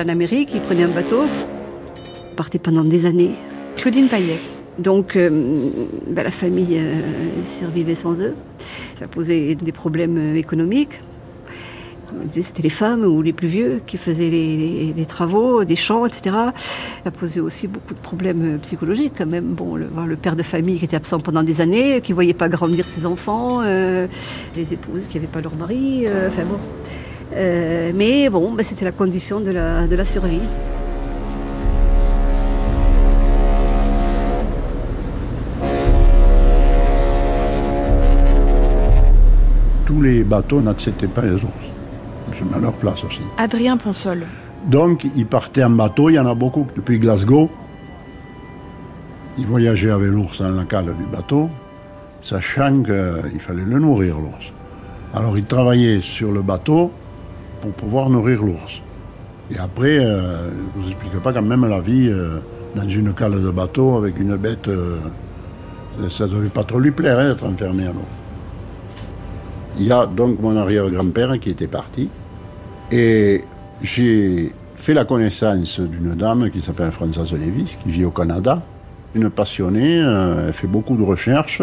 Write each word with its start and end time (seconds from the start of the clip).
en 0.00 0.08
Amérique, 0.08 0.50
il 0.54 0.60
prenait 0.60 0.84
un 0.84 0.88
bateau, 0.88 1.22
il 2.30 2.36
partait 2.36 2.58
pendant 2.58 2.84
des 2.84 3.06
années. 3.06 3.32
Claudine 3.76 4.08
Payès. 4.08 4.62
Donc 4.78 5.16
euh, 5.16 5.28
ben, 6.08 6.22
la 6.22 6.30
famille 6.30 6.76
euh, 6.78 7.44
survivait 7.44 7.94
sans 7.94 8.20
eux. 8.20 8.34
Ça 8.94 9.06
posait 9.08 9.54
des 9.54 9.72
problèmes 9.72 10.16
euh, 10.18 10.36
économiques. 10.36 11.00
On 12.20 12.26
disait, 12.26 12.42
c'était 12.42 12.62
les 12.62 12.70
femmes 12.70 13.04
ou 13.04 13.22
les 13.22 13.32
plus 13.32 13.46
vieux 13.46 13.80
qui 13.86 13.96
faisaient 13.96 14.28
les, 14.30 14.56
les- 14.56 14.92
les 14.96 15.06
travaux, 15.06 15.64
des 15.64 15.76
champs, 15.76 16.06
etc. 16.06 16.34
Ça 17.04 17.10
posait 17.12 17.38
aussi 17.40 17.68
beaucoup 17.68 17.94
de 17.94 18.00
problèmes 18.00 18.58
psychologiques 18.62 19.12
quand 19.16 19.26
même. 19.26 19.44
Bon, 19.54 19.76
le, 19.76 20.16
père 20.16 20.34
de 20.34 20.42
famille 20.42 20.78
qui 20.78 20.86
était 20.86 20.96
absent 20.96 21.20
pendant 21.20 21.44
des 21.44 21.60
années, 21.60 22.00
qui 22.00 22.12
voyait 22.12 22.34
pas 22.34 22.48
grandir 22.48 22.84
ses 22.86 23.06
enfants, 23.06 23.60
euh, 23.62 24.08
les 24.56 24.72
épouses 24.72 25.06
qui 25.06 25.16
n'avaient 25.18 25.28
pas 25.28 25.40
leur 25.40 25.54
mari, 25.56 26.06
enfin 26.26 26.42
bon. 26.44 26.56
Euh, 27.32 27.92
mais 27.94 28.28
bon, 28.28 28.52
ben, 28.52 28.64
c'était 28.64 28.84
la 28.84 28.92
condition 28.92 29.40
de 29.40 29.50
la, 29.50 29.86
de 29.86 29.94
la 29.94 30.04
survie. 30.04 30.40
Tous 39.86 40.02
les 40.02 40.24
bateaux 40.24 40.60
n'acceptaient 40.60 41.06
pas 41.06 41.22
les 41.22 41.34
ours. 41.34 41.44
Je 42.32 42.44
mets 42.44 42.56
à 42.56 42.60
leur 42.60 42.72
place 42.72 43.04
aussi. 43.04 43.20
Adrien 43.38 43.76
Ponsol. 43.76 44.24
Donc, 44.66 45.06
ils 45.16 45.26
partaient 45.26 45.64
en 45.64 45.70
bateau, 45.70 46.10
il 46.10 46.14
y 46.14 46.18
en 46.18 46.26
a 46.26 46.34
beaucoup 46.34 46.66
depuis 46.76 46.98
Glasgow. 46.98 47.48
Ils 49.38 49.46
voyageaient 49.46 49.90
avec 49.90 50.10
l'ours 50.10 50.40
dans 50.40 50.50
la 50.50 50.64
cale 50.64 50.86
du 50.86 51.04
bateau, 51.10 51.48
sachant 52.22 52.82
qu'il 52.82 53.40
fallait 53.40 53.64
le 53.64 53.78
nourrir, 53.78 54.16
l'ours. 54.18 54.52
Alors, 55.14 55.38
ils 55.38 55.44
travaillaient 55.44 56.00
sur 56.00 56.30
le 56.30 56.42
bateau 56.42 56.90
pour 57.60 57.72
pouvoir 57.72 58.10
nourrir 58.10 58.42
l'ours. 58.42 58.80
Et 59.52 59.58
après, 59.58 59.98
euh, 59.98 60.50
je 60.76 60.80
vous 60.80 60.90
explique 60.90 61.22
pas 61.22 61.32
quand 61.32 61.42
même 61.42 61.66
la 61.66 61.80
vie 61.80 62.08
euh, 62.08 62.38
dans 62.76 62.88
une 62.88 63.12
cale 63.14 63.42
de 63.42 63.50
bateau 63.50 63.96
avec 63.96 64.18
une 64.18 64.36
bête. 64.36 64.68
euh, 64.68 64.98
ça 66.08 66.26
ne 66.26 66.30
devait 66.30 66.48
pas 66.48 66.62
trop 66.62 66.78
lui 66.78 66.92
plaire 66.92 67.18
hein, 67.18 67.30
d'être 67.30 67.44
enfermé 67.44 67.84
à 67.84 67.88
l'eau. 67.88 68.06
Il 69.78 69.86
y 69.86 69.92
a 69.92 70.06
donc 70.06 70.40
mon 70.40 70.56
arrière-grand-père 70.56 71.38
qui 71.40 71.50
était 71.50 71.66
parti. 71.66 72.08
Et 72.92 73.44
j'ai 73.82 74.52
fait 74.76 74.94
la 74.94 75.04
connaissance 75.04 75.80
d'une 75.80 76.14
dame 76.14 76.50
qui 76.50 76.62
s'appelle 76.62 76.92
Françoise 76.92 77.32
Lévis, 77.32 77.76
qui 77.82 77.90
vit 77.90 78.04
au 78.04 78.10
Canada. 78.10 78.62
Une 79.14 79.30
passionnée, 79.30 79.98
elle 79.98 80.52
fait 80.52 80.66
beaucoup 80.66 80.96
de 80.96 81.02
recherches. 81.02 81.62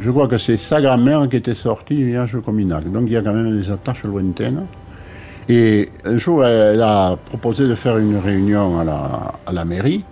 Je 0.00 0.10
crois 0.10 0.28
que 0.28 0.38
c'est 0.38 0.56
sa 0.56 0.80
grand-mère 0.80 1.28
qui 1.28 1.36
était 1.36 1.54
sortie 1.54 1.96
du 1.96 2.06
village 2.06 2.36
Cominac. 2.44 2.90
Donc 2.90 3.04
il 3.06 3.12
y 3.12 3.16
a 3.16 3.22
quand 3.22 3.34
même 3.34 3.60
des 3.60 3.70
attaches 3.70 4.04
lointaines. 4.04 4.64
Et 5.48 5.88
un 6.04 6.16
jour, 6.16 6.44
elle 6.44 6.82
a 6.82 7.16
proposé 7.16 7.66
de 7.66 7.74
faire 7.74 7.98
une 7.98 8.18
réunion 8.18 8.80
à 8.80 9.52
la, 9.52 9.64
mairie. 9.64 10.04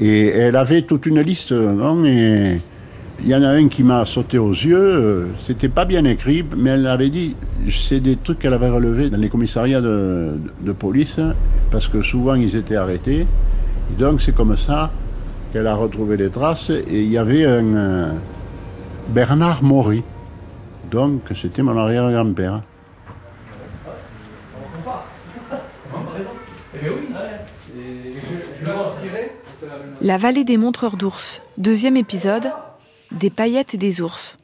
Et 0.00 0.28
elle 0.28 0.56
avait 0.56 0.82
toute 0.82 1.06
une 1.06 1.20
liste 1.20 1.52
de 1.52 1.68
noms. 1.68 2.04
Et 2.04 2.60
il 3.20 3.28
y 3.28 3.34
en 3.34 3.42
a 3.42 3.48
un 3.48 3.68
qui 3.68 3.82
m'a 3.82 4.04
sauté 4.04 4.38
aux 4.38 4.52
yeux. 4.52 5.28
C'était 5.40 5.68
pas 5.68 5.84
bien 5.84 6.04
écrit, 6.04 6.44
mais 6.56 6.70
elle 6.70 6.86
avait 6.86 7.10
dit 7.10 7.36
c'est 7.68 8.00
des 8.00 8.16
trucs 8.16 8.38
qu'elle 8.38 8.54
avait 8.54 8.70
relevés 8.70 9.10
dans 9.10 9.18
les 9.18 9.28
commissariats 9.28 9.80
de, 9.80 10.32
de 10.60 10.72
police, 10.72 11.18
parce 11.70 11.88
que 11.88 12.02
souvent 12.02 12.34
ils 12.34 12.56
étaient 12.56 12.76
arrêtés. 12.76 13.26
Et 13.92 13.98
donc 13.98 14.20
c'est 14.20 14.34
comme 14.34 14.56
ça 14.56 14.90
qu'elle 15.52 15.66
a 15.66 15.74
retrouvé 15.74 16.16
les 16.16 16.30
traces. 16.30 16.70
Et 16.70 17.02
il 17.02 17.10
y 17.10 17.18
avait 17.18 17.44
un 17.44 17.76
euh, 17.76 18.12
Bernard 19.08 19.62
Maury. 19.62 20.02
Donc 20.90 21.22
c'était 21.34 21.62
mon 21.62 21.76
arrière-grand-père. 21.76 22.62
La 30.04 30.18
vallée 30.18 30.44
des 30.44 30.58
montreurs 30.58 30.98
d'ours. 30.98 31.40
Deuxième 31.56 31.96
épisode. 31.96 32.50
Des 33.10 33.30
paillettes 33.30 33.72
et 33.72 33.78
des 33.78 34.02
ours. 34.02 34.36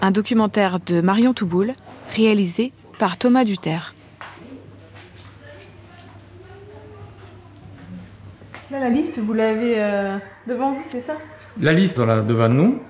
Un 0.00 0.10
documentaire 0.10 0.80
de 0.80 1.02
Marion 1.02 1.34
Touboul, 1.34 1.74
réalisé 2.16 2.72
par 2.98 3.18
Thomas 3.18 3.44
Duterre. 3.44 3.94
Là, 8.70 8.80
la 8.80 8.88
liste, 8.88 9.18
vous 9.18 9.34
l'avez 9.34 9.74
euh, 9.76 10.16
devant 10.46 10.72
vous, 10.72 10.82
c'est 10.82 11.00
ça? 11.00 11.18
La 11.60 11.74
liste 11.74 11.98
voilà, 11.98 12.22
devant 12.22 12.48
nous, 12.48 12.80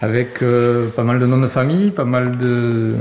avec 0.00 0.42
euh, 0.42 0.88
pas 0.88 1.02
mal 1.02 1.18
de 1.18 1.26
noms 1.26 1.36
de 1.42 1.48
famille, 1.48 1.90
pas 1.90 2.06
mal 2.06 2.38
de, 2.38 2.94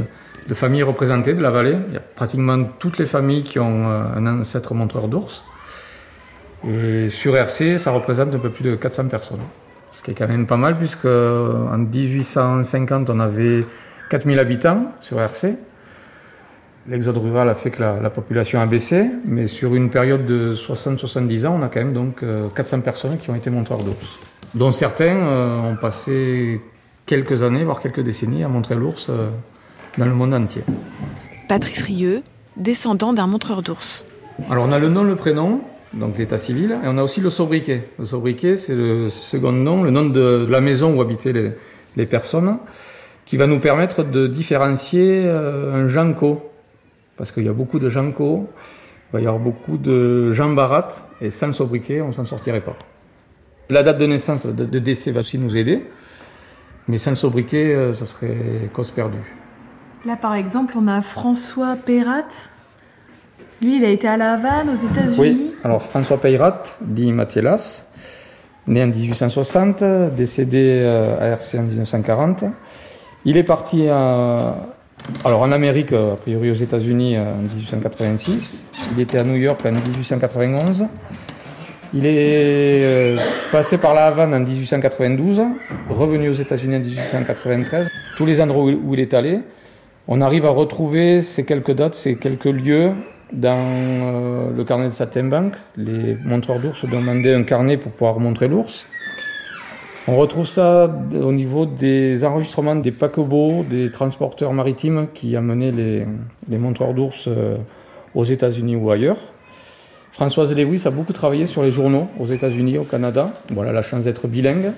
de 0.48 0.54
familles 0.54 0.84
représentées 0.84 1.34
de 1.34 1.42
la 1.42 1.50
vallée. 1.50 1.78
Il 1.88 1.94
y 1.94 1.98
a 1.98 2.02
pratiquement 2.02 2.64
toutes 2.80 2.98
les 2.98 3.06
familles 3.06 3.44
qui 3.44 3.60
ont 3.60 3.90
euh, 3.90 4.04
un 4.16 4.40
ancêtre 4.40 4.74
montreur 4.74 5.08
d'ours. 5.08 5.46
Et 6.68 7.10
sur 7.10 7.36
RC, 7.36 7.78
ça 7.78 7.92
représente 7.92 8.34
un 8.34 8.40
peu 8.40 8.50
plus 8.50 8.64
de 8.64 8.76
400 8.76 9.08
personnes. 9.08 9.42
Ce 9.92 10.02
qui 10.02 10.12
est 10.12 10.14
quand 10.14 10.28
même 10.28 10.48
pas 10.48 10.58
mal, 10.58 10.78
puisque 10.78 11.06
en 11.06 11.78
1850, 11.78 13.10
on 13.10 13.20
avait 13.20 13.60
4000 14.10 14.40
habitants 14.40 14.92
sur 15.02 15.20
RC. 15.20 15.58
L'exode 16.88 17.18
rural 17.18 17.50
a 17.50 17.56
fait 17.56 17.72
que 17.72 17.82
la, 17.82 18.00
la 18.02 18.10
population 18.10 18.60
a 18.60 18.66
baissé, 18.66 19.06
mais 19.26 19.48
sur 19.48 19.74
une 19.74 19.90
période 19.90 20.26
de 20.26 20.54
60-70 20.54 21.48
ans, 21.48 21.58
on 21.60 21.64
a 21.64 21.70
quand 21.70 21.80
même 21.80 21.94
donc 21.94 22.24
euh, 22.24 22.50
400 22.50 22.82
personnes 22.82 23.18
qui 23.18 23.30
ont 23.30 23.36
été 23.36 23.50
montreurs 23.50 23.82
d'ours, 23.82 24.20
dont 24.54 24.74
certains 24.74 25.16
euh, 25.16 25.62
ont 25.62 25.78
passé 25.78 26.60
quelques 27.06 27.42
années, 27.42 27.64
voire 27.64 27.80
quelques 27.80 28.02
décennies, 28.02 28.44
à 28.44 28.50
montrer 28.50 28.76
l'ours 28.76 29.08
euh, 29.10 29.30
dans 29.98 30.06
le 30.06 30.14
monde 30.14 30.34
entier. 30.34 30.64
Patrice 31.48 31.84
Rieux, 31.84 32.22
descendant 32.58 33.14
d'un 33.14 33.28
montreur 33.28 33.62
d'ours. 33.62 34.06
Alors 34.50 34.66
on 34.68 34.72
a 34.72 34.80
le 34.80 34.90
nom, 34.90 35.04
le 35.04 35.16
prénom, 35.16 35.62
donc 35.94 36.18
l'état 36.18 36.38
civil, 36.38 36.72
et 36.84 36.88
on 36.88 36.98
a 36.98 37.04
aussi 37.04 37.22
le 37.22 37.30
sobriquet. 37.30 37.90
Le 38.00 38.06
sobriquet, 38.06 38.58
c'est 38.58 38.76
le 38.76 39.10
second 39.10 39.52
nom, 39.52 39.84
le 39.84 39.92
nom 39.92 40.06
de 40.06 40.48
la 40.50 40.62
maison 40.62 40.96
où 40.96 41.02
habitaient 41.02 41.34
les, 41.34 41.52
les 41.96 42.06
personnes, 42.06 42.58
qui 43.26 43.38
va 43.38 43.48
nous 43.48 43.60
permettre 43.60 44.04
de 44.04 44.28
différencier 44.28 45.24
euh, 45.26 45.84
un 45.84 45.88
Janco, 45.88 46.50
parce 47.18 47.32
qu'il 47.32 47.44
y 47.44 47.50
a 47.50 47.54
beaucoup 47.54 47.80
de 47.80 47.90
Janco, 47.90 48.50
il 49.10 49.14
va 49.14 49.22
y 49.22 49.28
avoir 49.28 49.42
beaucoup 49.42 49.78
de 49.78 50.32
Jean 50.32 50.54
Barat, 50.54 50.90
et 51.22 51.30
sans 51.30 51.48
le 51.48 51.54
sobriquet, 51.54 52.02
on 52.02 52.12
s'en 52.12 52.26
sortirait 52.26 52.62
pas. 52.62 52.76
La 53.70 53.84
date 53.84 54.00
de 54.00 54.08
naissance, 54.08 54.46
la 54.46 54.52
date 54.52 54.72
de 54.72 54.80
décès 54.80 55.12
va 55.12 55.20
aussi 55.20 55.38
nous 55.38 55.56
aider, 55.56 55.86
mais 56.88 56.98
sans 56.98 57.12
le 57.12 57.16
sobriquet, 57.16 57.74
euh, 57.74 57.94
ça 57.94 58.06
serait 58.06 58.70
cause 58.74 58.92
perdue. 58.92 59.36
Là, 60.06 60.18
par 60.18 60.36
exemple, 60.36 60.74
on 60.78 60.88
a 60.88 61.02
François 61.02 61.76
Peyrat. 61.78 62.28
Lui, 63.62 63.78
il 63.78 63.86
a 63.86 63.90
été 63.90 64.08
à 64.08 64.18
La 64.18 64.34
Havane, 64.34 64.70
aux 64.70 64.76
États-Unis. 64.76 65.16
Oui, 65.18 65.56
alors 65.64 65.82
François 65.82 66.20
Peyrat, 66.20 66.64
dit 66.82 67.14
Mathias, 67.14 67.88
né 68.68 68.84
en 68.84 68.88
1860, 68.88 69.84
décédé 70.16 70.82
euh, 70.82 71.18
à 71.22 71.28
RC 71.28 71.58
en 71.58 71.64
1940. 71.64 72.44
Il 73.24 73.38
est 73.38 73.44
parti 73.44 73.88
alors 73.88 75.42
en 75.42 75.52
Amérique, 75.52 75.94
a 75.94 76.16
priori 76.16 76.52
aux 76.52 76.56
États-Unis 76.56 77.16
euh, 77.16 77.34
en 77.34 77.42
1886. 77.42 78.68
Il 78.94 79.02
était 79.02 79.20
à 79.20 79.24
New 79.24 79.36
York 79.36 79.66
en 79.66 79.72
1891. 79.72 80.86
Il 81.94 82.06
est 82.06 82.84
euh, 82.84 83.18
passé 83.52 83.78
par 83.78 83.94
la 83.94 84.08
Havane 84.08 84.34
en 84.34 84.40
1892, 84.40 85.42
revenu 85.90 86.30
aux 86.30 86.34
États-Unis 86.34 86.78
en 86.78 86.80
1893. 86.80 87.90
Tous 88.18 88.26
les 88.26 88.42
endroits 88.42 88.66
où 88.66 88.94
il 88.94 89.00
est 89.00 89.14
allé, 89.14 89.40
on 90.08 90.22
arrive 90.22 90.46
à 90.46 90.50
retrouver 90.50 91.22
ces 91.22 91.46
quelques 91.46 91.74
dates, 91.74 91.96
ces 91.96 92.16
quelques 92.16 92.46
lieux 92.46 92.92
dans 93.32 93.58
euh, 93.58 94.50
le 94.56 94.64
carnet 94.64 94.86
de 94.86 94.92
Saltimbanque. 94.92 95.54
Les 95.78 96.16
montreurs 96.24 96.60
d'ours 96.60 96.86
demandaient 96.86 97.34
un 97.34 97.44
carnet 97.44 97.78
pour 97.78 97.92
pouvoir 97.92 98.20
montrer 98.20 98.48
l'ours. 98.48 98.86
On 100.08 100.18
retrouve 100.18 100.46
ça 100.46 100.94
au 101.14 101.32
niveau 101.32 101.66
des 101.66 102.26
enregistrements 102.26 102.76
des 102.76 102.92
paquebots, 102.92 103.64
des 103.70 103.90
transporteurs 103.90 104.52
maritimes 104.52 105.08
qui 105.14 105.38
amenaient 105.38 105.72
les, 105.72 106.06
les 106.50 106.58
montreurs 106.58 106.94
d'ours 106.94 107.26
euh, 107.28 107.56
aux 108.14 108.26
États-Unis 108.26 108.76
ou 108.76 108.92
ailleurs. 108.92 109.18
Françoise 110.12 110.54
Lewis 110.54 110.84
a 110.86 110.92
beaucoup 110.92 111.14
travaillé 111.14 111.46
sur 111.46 111.64
les 111.64 111.72
journaux 111.72 112.08
aux 112.20 112.28
États-Unis, 112.28 112.78
au 112.78 112.84
Canada. 112.84 113.32
Voilà 113.50 113.72
la 113.72 113.82
chance 113.82 114.04
d'être 114.04 114.28
bilingue. 114.28 114.74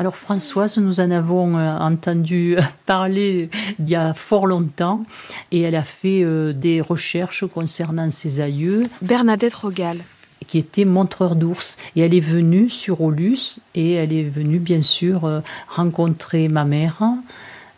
Alors 0.00 0.16
Françoise, 0.16 0.78
nous 0.78 0.98
en 1.00 1.10
avons 1.10 1.58
euh, 1.58 1.76
entendu 1.76 2.56
parler 2.86 3.50
il 3.78 3.90
y 3.90 3.96
a 3.96 4.14
fort 4.14 4.46
longtemps 4.46 5.04
et 5.52 5.60
elle 5.60 5.74
a 5.74 5.84
fait 5.84 6.22
euh, 6.22 6.54
des 6.54 6.80
recherches 6.80 7.44
concernant 7.46 8.08
ses 8.08 8.40
aïeux 8.40 8.84
Bernadette 9.02 9.52
Rogal. 9.52 9.98
qui 10.46 10.56
étaient 10.56 10.86
montreurs 10.86 11.36
d'ours. 11.36 11.76
Et 11.96 12.00
elle 12.00 12.14
est 12.14 12.18
venue 12.18 12.70
sur 12.70 13.02
Aulus 13.02 13.60
et 13.74 13.92
elle 13.92 14.14
est 14.14 14.24
venue 14.24 14.58
bien 14.58 14.80
sûr 14.80 15.26
euh, 15.26 15.40
rencontrer 15.68 16.48
ma 16.48 16.64
mère 16.64 17.02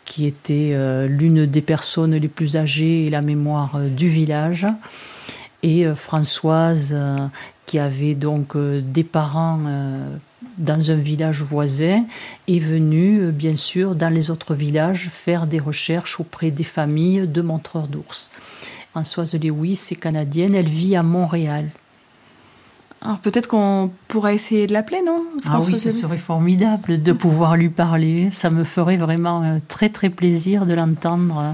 qui 0.05 0.25
était 0.25 0.77
l'une 1.07 1.45
des 1.45 1.61
personnes 1.61 2.13
les 2.15 2.27
plus 2.27 2.55
âgées 2.55 3.05
et 3.05 3.09
la 3.09 3.21
mémoire 3.21 3.79
du 3.79 4.09
village. 4.09 4.67
Et 5.63 5.85
Françoise, 5.95 6.95
qui 7.65 7.79
avait 7.79 8.13
donc 8.13 8.57
des 8.57 9.05
parents 9.05 9.61
dans 10.57 10.91
un 10.91 10.97
village 10.97 11.41
voisin, 11.41 12.05
est 12.47 12.59
venue, 12.59 13.31
bien 13.31 13.55
sûr, 13.55 13.95
dans 13.95 14.09
les 14.09 14.31
autres 14.31 14.53
villages, 14.53 15.09
faire 15.09 15.47
des 15.47 15.59
recherches 15.59 16.19
auprès 16.19 16.51
des 16.51 16.63
familles 16.63 17.27
de 17.27 17.41
montreurs 17.41 17.87
d'ours. 17.87 18.29
Françoise 18.91 19.33
Lewis 19.33 19.89
est 19.91 19.95
canadienne, 19.95 20.53
elle 20.53 20.69
vit 20.69 20.95
à 20.95 21.03
Montréal. 21.03 21.71
Alors 23.03 23.17
peut-être 23.17 23.47
qu'on 23.47 23.91
pourrait 24.07 24.35
essayer 24.35 24.65
de 24.65 24.71
l'appeler, 24.71 25.01
non 25.05 25.25
Ah 25.45 25.59
oui, 25.59 25.77
ce 25.77 25.89
serait 25.89 26.17
formidable 26.17 27.01
de 27.01 27.11
pouvoir 27.11 27.57
lui 27.57 27.69
parler. 27.69 28.29
Ça 28.31 28.49
me 28.49 28.63
ferait 28.63 28.95
vraiment 28.95 29.43
euh, 29.43 29.57
très 29.67 29.89
très 29.89 30.09
plaisir 30.09 30.65
de 30.65 30.73
l'entendre. 30.73 31.53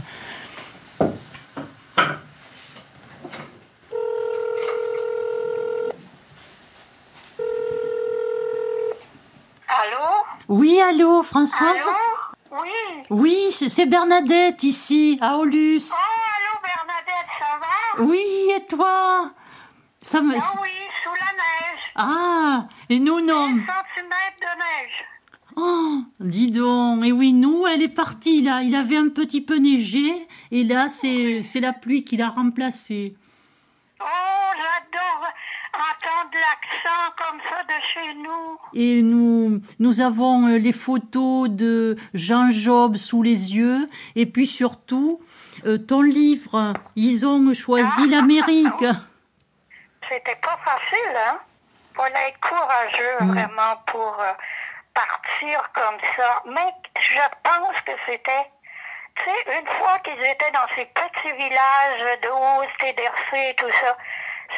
Allô 9.69 10.05
Oui, 10.49 10.79
allô, 10.87 11.18
Françoise 11.29 11.87
Allô 11.87 12.63
Oui. 12.63 13.05
Oui, 13.11 13.51
c'est 13.51 13.85
Bernadette 13.85 14.63
ici, 14.63 15.19
à 15.21 15.37
Aulus. 15.37 15.91
Oh, 15.91 15.95
allô 15.95 16.59
Bernadette, 16.63 17.29
ça 17.37 17.59
va 17.59 18.03
Oui, 18.03 18.25
et 18.55 18.65
toi? 18.65 19.29
Ça 20.01 20.21
me... 20.21 20.35
Ah 20.35 20.59
oui, 20.59 20.69
sous 21.03 21.13
la 21.13 21.31
neige. 21.37 21.83
Ah, 21.95 22.67
et 22.89 22.97
nous 22.97 23.21
non. 23.21 23.49
10 23.49 23.59
centimètres 23.59 24.39
de 24.41 24.57
neige. 24.57 25.05
Oh, 25.55 25.99
dis 26.19 26.49
donc. 26.49 27.05
Et 27.05 27.11
oui, 27.11 27.31
nous, 27.33 27.67
elle 27.67 27.83
est 27.83 27.89
partie 27.89 28.41
là. 28.41 28.63
Il 28.63 28.75
avait 28.75 28.97
un 28.97 29.09
petit 29.09 29.41
peu 29.41 29.57
neigé, 29.57 30.27
et 30.49 30.63
là, 30.63 30.89
c'est 30.89 31.43
la 31.61 31.73
pluie 31.73 32.03
qui 32.03 32.17
l'a 32.17 32.29
remplacé. 32.29 33.15
Oh, 34.01 34.49
j'adore 34.57 35.27
entendre 35.75 36.33
l'accent 36.33 37.13
comme 37.19 37.39
ça 37.47 37.63
de 37.63 37.79
chez 38.03 38.13
nous. 38.15 38.59
Et 38.73 39.01
nous, 39.01 39.61
nous 39.79 40.01
avons 40.01 40.47
euh, 40.47 40.57
les 40.57 40.73
photos 40.73 41.49
de 41.49 41.95
Jean 42.13 42.51
Job 42.51 42.95
sous 42.95 43.23
les 43.23 43.55
yeux, 43.55 43.87
et 44.15 44.25
puis 44.25 44.47
surtout, 44.47 45.19
euh, 45.65 45.77
ton 45.77 46.01
livre. 46.01 46.73
Ils 46.95 47.25
ont 47.25 47.53
choisi 47.53 48.07
l'Amérique. 48.09 48.85
C'était 50.07 50.39
pas 50.41 50.57
facile, 50.63 51.15
hein? 51.17 51.37
Fallait 51.95 52.29
être 52.29 52.39
courageux, 52.41 53.17
Mm. 53.25 53.31
vraiment, 53.33 53.75
pour 53.87 54.15
euh, 54.19 54.31
partir 54.93 55.59
comme 55.73 55.99
ça. 56.15 56.41
Mais 56.45 56.73
je 57.01 57.19
pense 57.43 57.75
que 57.85 57.91
c'était, 58.05 58.45
tu 59.15 59.23
sais, 59.25 59.59
une 59.59 59.67
fois 59.77 59.99
qu'ils 60.03 60.21
étaient 60.23 60.51
dans 60.53 60.67
ces 60.75 60.85
petits 60.85 61.33
villages 61.35 62.19
de 62.23 62.29
Haute-Tédercé 62.29 63.49
et 63.51 63.55
tout 63.55 63.71
ça, 63.81 63.97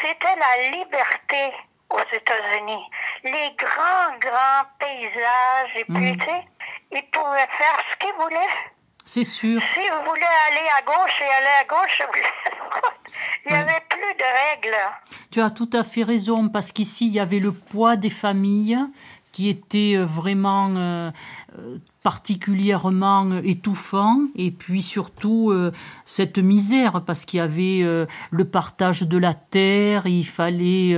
c'était 0.01 0.35
la 0.39 0.69
liberté 0.77 1.53
aux 1.93 2.15
États-Unis. 2.15 2.83
Les 3.23 3.55
grands, 3.57 4.17
grands 4.19 4.65
paysages, 4.79 5.75
et 5.77 5.85
puis, 5.85 6.11
Mm. 6.13 6.17
tu 6.17 6.25
sais, 6.25 6.43
ils 6.93 7.09
pouvaient 7.11 7.51
faire 7.57 7.77
ce 7.91 7.99
qu'ils 7.99 8.15
voulaient. 8.21 8.53
C'est 9.05 9.23
sûr. 9.23 9.59
Si 9.73 9.79
vous 9.79 10.09
voulez 10.09 10.31
aller 10.49 10.67
à 10.77 10.81
gauche 10.83 11.21
et 11.21 11.33
aller 11.39 11.55
à 11.61 11.65
gauche. 11.65 12.01
Il 13.45 13.51
n'y 13.51 13.57
Ouais. 13.57 13.63
avait 13.63 13.83
plus 13.89 14.13
de 14.17 14.23
règles. 14.67 14.77
Tu 15.31 15.41
as 15.41 15.49
tout 15.49 15.69
à 15.73 15.83
fait 15.83 16.03
raison, 16.03 16.49
parce 16.49 16.71
qu'ici, 16.71 17.07
il 17.07 17.13
y 17.13 17.19
avait 17.19 17.39
le 17.39 17.51
poids 17.51 17.95
des 17.95 18.11
familles 18.11 18.77
qui 19.31 19.49
était 19.49 19.95
euh, 19.95 20.03
vraiment 20.05 20.69
euh, 20.75 21.09
euh, 21.57 21.77
particulièrement 22.03 23.29
étouffant, 23.43 24.17
et 24.35 24.51
puis 24.51 24.81
surtout 24.81 25.49
euh, 25.51 25.71
cette 26.05 26.37
misère, 26.37 27.01
parce 27.05 27.25
qu'il 27.25 27.39
y 27.39 27.41
avait 27.41 27.81
euh, 27.81 28.05
le 28.29 28.45
partage 28.45 29.01
de 29.03 29.17
la 29.17 29.33
terre, 29.33 30.05
il 30.05 30.25
fallait... 30.25 30.93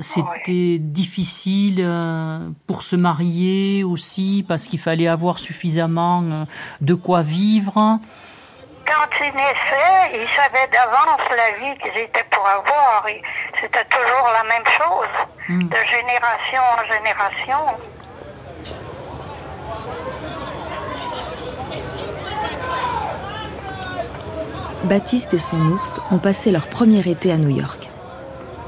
c'était 0.00 0.78
difficile 0.78 1.80
euh, 1.80 2.48
pour 2.66 2.82
se 2.82 2.96
marier 2.96 3.82
aussi, 3.84 4.44
parce 4.46 4.64
qu'il 4.68 4.78
fallait 4.78 5.08
avoir 5.08 5.38
suffisamment 5.38 6.22
euh, 6.22 6.44
de 6.80 6.94
quoi 6.94 7.22
vivre. 7.22 7.98
Quand 8.86 9.08
ils 9.20 9.34
naissaient, 9.34 10.14
ils 10.14 10.28
savaient 10.36 10.68
d'avance 10.72 11.28
la 11.36 11.58
vie 11.58 11.78
qu'ils 11.78 12.02
étaient 12.02 12.24
pour 12.30 12.46
avoir. 12.46 13.04
C'était 13.60 13.84
toujours 13.90 14.28
la 14.32 14.44
même 14.44 14.66
chose, 14.76 15.28
Mm. 15.48 15.66
de 15.66 15.76
génération 15.90 16.60
en 16.76 16.84
génération. 16.94 17.78
Baptiste 24.84 25.34
et 25.34 25.38
son 25.38 25.58
ours 25.72 26.00
ont 26.10 26.18
passé 26.18 26.50
leur 26.50 26.68
premier 26.68 27.06
été 27.08 27.32
à 27.32 27.36
New 27.38 27.48
York. 27.50 27.90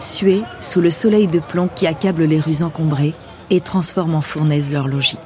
Sués 0.01 0.43
sous 0.61 0.81
le 0.81 0.91
soleil 0.91 1.29
de 1.29 1.41
plomb 1.41 1.69
qui 1.69 1.87
accable 1.87 2.25
les 2.25 2.41
rues 2.41 2.63
encombrées 2.63 3.15
et 3.51 3.61
transforme 3.61 4.15
en 4.15 4.23
fournaise 4.23 4.73
leur 4.73 4.89
logis. 4.89 5.19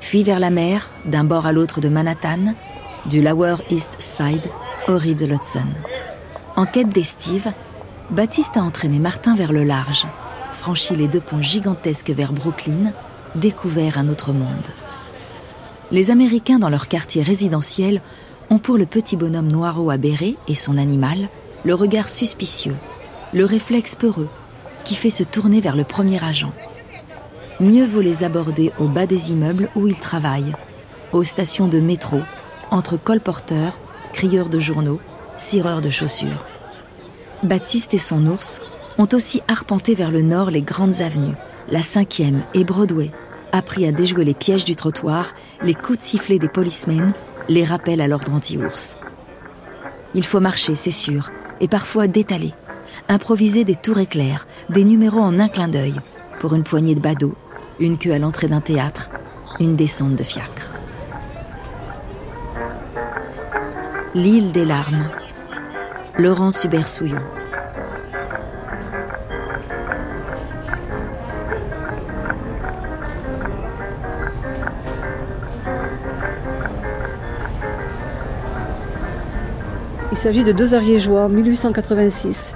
Puis 0.00 0.22
vers 0.22 0.40
la 0.40 0.48
mer, 0.48 0.90
d'un 1.04 1.24
bord 1.24 1.46
à 1.46 1.52
l'autre 1.52 1.82
de 1.82 1.90
Manhattan, 1.90 2.54
du 3.06 3.20
Lower 3.20 3.56
East 3.68 3.92
Side 3.98 4.50
aux 4.88 4.96
rives 4.96 5.18
de 5.18 5.26
l'Hudson. 5.26 5.68
En 6.56 6.64
quête 6.64 6.88
d'estive, 6.88 7.52
Baptiste 8.10 8.56
a 8.56 8.62
entraîné 8.62 8.98
Martin 8.98 9.34
vers 9.34 9.52
le 9.52 9.62
large, 9.62 10.06
franchi 10.52 10.96
les 10.96 11.06
deux 11.06 11.20
ponts 11.20 11.42
gigantesques 11.42 12.10
vers 12.10 12.32
Brooklyn, 12.32 12.92
découvert 13.34 13.98
un 13.98 14.08
autre 14.08 14.32
monde. 14.32 14.48
Les 15.90 16.10
Américains 16.10 16.58
dans 16.58 16.70
leur 16.70 16.88
quartier 16.88 17.22
résidentiel 17.22 18.00
ont 18.48 18.58
pour 18.58 18.78
le 18.78 18.86
petit 18.86 19.16
bonhomme 19.16 19.52
noiro 19.52 19.90
à 19.90 19.96
béret 19.96 20.36
et 20.48 20.54
son 20.54 20.78
animal 20.78 21.28
le 21.64 21.74
regard 21.74 22.08
suspicieux, 22.08 22.76
le 23.32 23.44
réflexe 23.44 23.94
peureux 23.94 24.28
qui 24.84 24.94
fait 24.94 25.10
se 25.10 25.22
tourner 25.22 25.60
vers 25.60 25.76
le 25.76 25.84
premier 25.84 26.22
agent. 26.22 26.52
Mieux 27.60 27.84
vaut 27.84 28.00
les 28.00 28.24
aborder 28.24 28.72
au 28.78 28.88
bas 28.88 29.06
des 29.06 29.30
immeubles 29.30 29.68
où 29.76 29.86
ils 29.86 29.98
travaillent, 29.98 30.54
aux 31.12 31.24
stations 31.24 31.68
de 31.68 31.78
métro, 31.78 32.20
entre 32.70 32.96
colporteurs, 32.96 33.78
crieurs 34.12 34.48
de 34.48 34.58
journaux, 34.58 35.00
cireurs 35.36 35.80
de 35.80 35.90
chaussures. 35.90 36.44
Baptiste 37.42 37.94
et 37.94 37.98
son 37.98 38.26
ours 38.26 38.60
ont 38.98 39.08
aussi 39.12 39.42
arpenté 39.48 39.94
vers 39.94 40.10
le 40.10 40.22
nord 40.22 40.50
les 40.50 40.62
grandes 40.62 41.00
avenues, 41.00 41.36
la 41.68 41.80
5e 41.80 42.40
et 42.54 42.64
Broadway, 42.64 43.10
appris 43.52 43.86
à 43.86 43.92
déjouer 43.92 44.24
les 44.24 44.34
pièges 44.34 44.64
du 44.64 44.76
trottoir, 44.76 45.32
les 45.62 45.74
coups 45.74 45.98
de 45.98 46.02
sifflet 46.02 46.38
des 46.38 46.48
policemen, 46.48 47.12
les 47.48 47.64
rappels 47.64 48.00
à 48.00 48.08
l'ordre 48.08 48.32
anti-ours. 48.32 48.96
Il 50.14 50.24
faut 50.24 50.40
marcher, 50.40 50.74
c'est 50.74 50.90
sûr, 50.90 51.30
et 51.60 51.68
parfois 51.68 52.08
détaler, 52.08 52.52
improviser 53.08 53.64
des 53.64 53.76
tours 53.76 53.98
éclairs, 53.98 54.46
des 54.68 54.84
numéros 54.84 55.20
en 55.20 55.38
un 55.38 55.48
clin 55.48 55.68
d'œil, 55.68 55.96
pour 56.38 56.54
une 56.54 56.64
poignée 56.64 56.94
de 56.94 57.00
badauds, 57.00 57.34
une 57.78 57.98
queue 57.98 58.12
à 58.12 58.18
l'entrée 58.18 58.48
d'un 58.48 58.60
théâtre, 58.60 59.10
une 59.58 59.76
descente 59.76 60.16
de 60.16 60.22
fiacre. 60.22 60.72
L'île 64.14 64.52
des 64.52 64.64
larmes. 64.64 65.08
Laurence 66.18 66.64
Hubert 66.64 66.88
Il 80.12 80.18
s'agit 80.18 80.42
de 80.42 80.50
deux 80.50 80.74
ariégeois, 80.74 81.28
1886. 81.28 82.54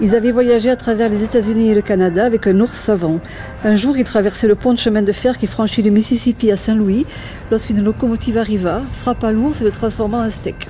Ils 0.00 0.14
avaient 0.14 0.32
voyagé 0.32 0.70
à 0.70 0.76
travers 0.76 1.10
les 1.10 1.22
États-Unis 1.22 1.68
et 1.68 1.74
le 1.74 1.82
Canada 1.82 2.24
avec 2.24 2.46
un 2.46 2.58
ours 2.60 2.76
savant. 2.76 3.20
Un 3.62 3.76
jour, 3.76 3.96
ils 3.98 4.04
traversaient 4.04 4.46
le 4.46 4.54
pont 4.54 4.72
de 4.72 4.78
chemin 4.78 5.02
de 5.02 5.12
fer 5.12 5.36
qui 5.36 5.46
franchit 5.46 5.82
le 5.82 5.90
Mississippi 5.90 6.50
à 6.50 6.56
Saint-Louis 6.56 7.04
lorsqu'une 7.50 7.84
locomotive 7.84 8.38
arriva, 8.38 8.80
frappa 8.94 9.32
l'ours 9.32 9.60
et 9.60 9.64
le 9.64 9.70
transforma 9.70 10.26
en 10.26 10.30
steak. 10.30 10.66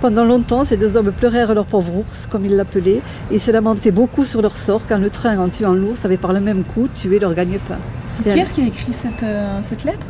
Pendant 0.00 0.24
longtemps, 0.24 0.64
ces 0.64 0.78
deux 0.78 0.96
hommes 0.96 1.12
pleurèrent 1.12 1.54
leur 1.54 1.66
pauvre 1.66 1.98
ours, 1.98 2.26
comme 2.26 2.46
ils 2.46 2.56
l'appelaient, 2.56 3.02
et 3.30 3.38
se 3.38 3.50
lamentaient 3.50 3.90
beaucoup 3.90 4.24
sur 4.24 4.40
leur 4.40 4.56
sort 4.56 4.82
quand 4.88 4.98
le 4.98 5.10
train, 5.10 5.38
en 5.38 5.50
tuant 5.50 5.74
l'ours, 5.74 6.04
avait 6.06 6.16
par 6.16 6.32
le 6.32 6.40
même 6.40 6.64
coup 6.64 6.88
tué 6.88 7.18
leur 7.18 7.34
gagne-pain. 7.34 7.78
Qui 8.22 8.30
est-ce 8.30 8.54
qui 8.54 8.62
a 8.62 8.66
écrit 8.66 8.92
cette, 8.92 9.22
euh, 9.22 9.58
cette 9.62 9.84
lettre? 9.84 10.06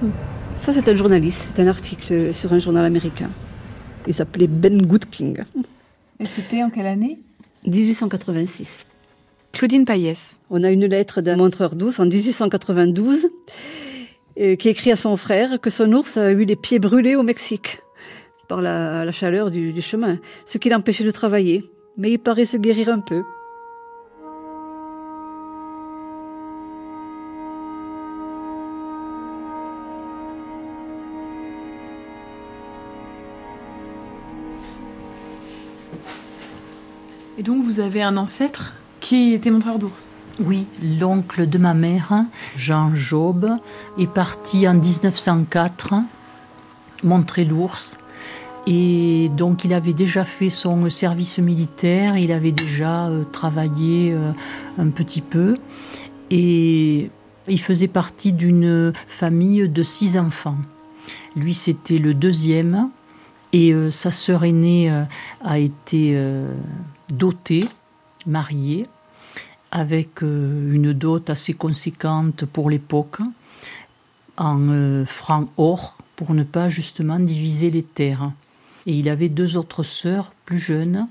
Ça, 0.57 0.73
c'est 0.73 0.88
un 0.88 0.95
journaliste, 0.95 1.50
c'est 1.55 1.62
un 1.62 1.69
article 1.69 2.33
sur 2.33 2.53
un 2.53 2.59
journal 2.59 2.85
américain. 2.85 3.29
Il 4.06 4.14
s'appelait 4.14 4.46
Ben 4.46 4.82
Goodking. 4.82 5.44
Et 6.20 6.26
c'était 6.26 6.62
en 6.62 6.70
quelle 6.70 6.87
année? 6.87 7.18
1886. 7.66 8.87
Claudine 9.52 9.84
Payès. 9.84 10.40
On 10.50 10.62
a 10.64 10.70
une 10.70 10.87
lettre 10.87 11.20
d'un 11.20 11.37
montreur 11.37 11.76
d'ours 11.76 12.00
en 12.00 12.06
1892 12.06 13.28
euh, 14.40 14.56
qui 14.56 14.68
écrit 14.68 14.92
à 14.92 14.96
son 14.96 15.16
frère 15.16 15.61
que 15.61 15.70
son 15.70 15.92
ours 15.92 16.16
a 16.16 16.30
eu 16.30 16.44
les 16.44 16.56
pieds 16.56 16.78
brûlés 16.78 17.16
au 17.16 17.23
Mexique 17.23 17.80
par 18.49 18.61
la, 18.61 19.04
la 19.04 19.12
chaleur 19.12 19.50
du, 19.50 19.73
du 19.73 19.80
chemin, 19.80 20.18
ce 20.44 20.58
qui 20.58 20.68
l'empêchait 20.68 21.04
de 21.04 21.11
travailler. 21.11 21.64
Mais 21.96 22.11
il 22.12 22.18
paraît 22.18 22.44
se 22.44 22.56
guérir 22.56 22.88
un 22.88 23.00
peu. 23.00 23.23
Et 37.37 37.43
donc 37.43 37.64
vous 37.64 37.81
avez 37.81 38.03
un 38.03 38.17
ancêtre 38.17 38.75
qui 39.00 39.33
était 39.33 39.50
montreur 39.50 39.79
d'ours 39.79 40.09
Oui, 40.38 40.67
l'oncle 40.83 41.49
de 41.49 41.59
ma 41.59 41.75
mère, 41.75 42.25
Jean 42.57 42.95
Job, 42.95 43.50
est 43.99 44.07
parti 44.07 44.69
en 44.69 44.75
1904 44.75 45.95
montrer 47.03 47.45
l'ours. 47.45 47.99
Et 48.67 49.31
donc 49.37 49.64
il 49.64 49.75
avait 49.75 49.93
déjà 49.93 50.25
fait 50.25 50.49
son 50.49 50.88
service 50.88 51.38
militaire, 51.38 52.17
il 52.17 52.33
avait 52.33 52.53
déjà 52.53 53.09
euh, 53.09 53.25
travaillé 53.25 54.12
euh, 54.12 54.33
un 54.79 54.88
petit 54.88 55.21
peu. 55.21 55.57
Et 56.31 57.11
il 57.49 57.61
faisait 57.61 57.88
partie 57.88 58.33
d'une 58.33 58.93
famille 59.07 59.69
de 59.69 59.83
six 59.83 60.17
enfants. 60.17 60.57
Lui, 61.37 61.53
c'était 61.53 61.99
le 61.99 62.14
deuxième. 62.14 62.91
Et 63.53 63.73
euh, 63.73 63.91
sa 63.91 64.11
sœur 64.11 64.45
aînée 64.45 64.91
a 65.45 65.59
été 65.59 66.17
dotée, 67.12 67.64
mariée, 68.26 68.87
avec 69.70 70.23
une 70.23 70.92
dot 70.92 71.28
assez 71.30 71.54
conséquente 71.54 72.44
pour 72.44 72.70
l'époque, 72.70 73.18
en 74.37 75.04
francs 75.04 75.49
or, 75.56 75.99
pour 76.16 76.34
ne 76.34 76.44
pas 76.44 76.68
justement 76.68 77.18
diviser 77.18 77.70
les 77.70 77.82
terres. 77.82 78.32
Et 78.87 78.94
il 78.99 79.08
avait 79.08 79.28
deux 79.28 79.56
autres 79.56 79.82
sœurs 79.82 80.32
plus 80.44 80.58
jeunes 80.58 81.08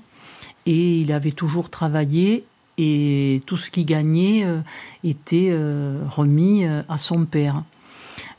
et 0.66 0.98
il 0.98 1.12
avait 1.12 1.32
toujours 1.32 1.70
travaillé 1.70 2.44
et 2.78 3.40
tout 3.46 3.56
ce 3.56 3.70
qu'il 3.70 3.86
gagnait 3.86 4.44
euh, 4.44 4.60
était 5.04 5.48
euh, 5.50 6.02
remis 6.08 6.64
euh, 6.64 6.82
à 6.88 6.98
son 6.98 7.24
père. 7.24 7.62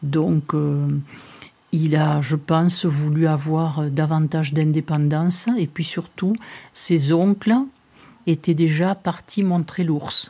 Donc 0.03 0.53
il 1.75 1.96
a, 1.98 2.22
je 2.22 2.36
pense, 2.36 2.86
voulu 2.86 3.27
avoir 3.27 3.89
davantage 3.91 4.53
d'indépendance 4.53 5.50
et 5.58 5.67
puis 5.67 5.84
surtout 5.84 6.34
ses 6.74 7.12
oncles 7.12 7.55
étaient 8.27 8.53
déjà 8.53 8.96
partis 8.96 9.44
montrer 9.44 9.84
l'ours. 9.84 10.29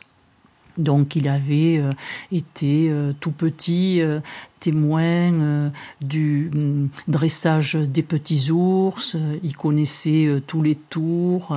Donc 0.76 1.16
il 1.16 1.28
avait 1.28 1.78
euh, 1.78 1.92
été 2.30 2.90
euh, 2.90 3.12
tout 3.18 3.30
petit 3.30 4.02
euh, 4.02 4.20
témoin 4.60 5.70
du 6.00 6.50
mm, 6.52 6.88
dressage 7.08 7.76
des 7.76 8.02
petits 8.02 8.50
ours, 8.50 9.16
il 9.42 9.56
connaissait 9.56 10.42
tous 10.46 10.62
les 10.62 10.74
tours, 10.74 11.56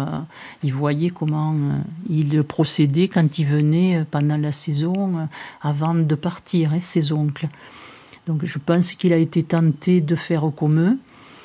il 0.63 0.73
voyait 0.73 1.09
comment 1.09 1.55
il 2.09 2.43
procédait 2.43 3.07
quand 3.07 3.39
il 3.39 3.45
venait 3.45 4.05
pendant 4.11 4.37
la 4.37 4.51
saison 4.51 5.27
avant 5.61 5.95
de 5.95 6.15
partir, 6.15 6.73
hein, 6.73 6.81
ses 6.81 7.11
oncles. 7.11 7.47
Donc 8.29 8.45
je 8.45 8.57
pense 8.57 8.93
qu'il 8.93 9.11
a 9.11 9.17
été 9.17 9.43
tenté 9.43 9.99
de 9.99 10.15
faire 10.15 10.49
comme 10.55 10.79
eux. 10.79 10.97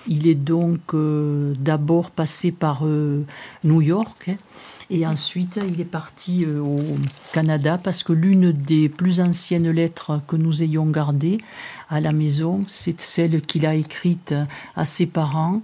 Il 0.07 0.29
est 0.29 0.35
donc 0.35 0.95
d'abord 0.95 2.11
passé 2.11 2.53
par 2.53 2.85
New 2.85 3.81
York. 3.81 4.29
Hein, 4.29 4.37
et 4.91 5.07
ensuite, 5.07 5.59
il 5.67 5.81
est 5.81 5.87
parti 5.87 6.45
euh, 6.45 6.61
au 6.61 6.79
Canada 7.33 7.79
parce 7.83 8.03
que 8.03 8.13
l'une 8.13 8.53
des 8.53 8.89
plus 8.89 9.21
anciennes 9.21 9.71
lettres 9.71 10.21
que 10.29 10.37
nous 10.37 10.63
ayons 10.63 10.87
gardées 10.87 11.39
à 11.89 12.01
la 12.01 12.13
maison, 12.13 12.65
c'est 12.69 13.01
celle 13.01 13.41
qu'il 13.43 13.67
a 13.67 13.75
écrite 13.75 14.35
à 14.77 14.85
ses 14.85 15.07
parents 15.07 15.63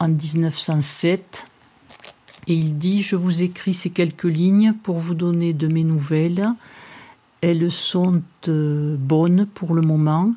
en 0.00 0.08
1907. 0.08 1.46
Et 2.48 2.54
il 2.54 2.78
dit 2.78 3.02
Je 3.02 3.16
vous 3.16 3.42
écris 3.42 3.74
ces 3.74 3.90
quelques 3.90 4.24
lignes 4.24 4.72
pour 4.82 4.98
vous 4.98 5.14
donner 5.14 5.52
de 5.52 5.68
mes 5.68 5.84
nouvelles. 5.84 6.48
Elles 7.40 7.70
sont 7.70 8.22
euh, 8.48 8.96
bonnes 8.98 9.46
pour 9.46 9.74
le 9.74 9.82
moment. 9.82 10.32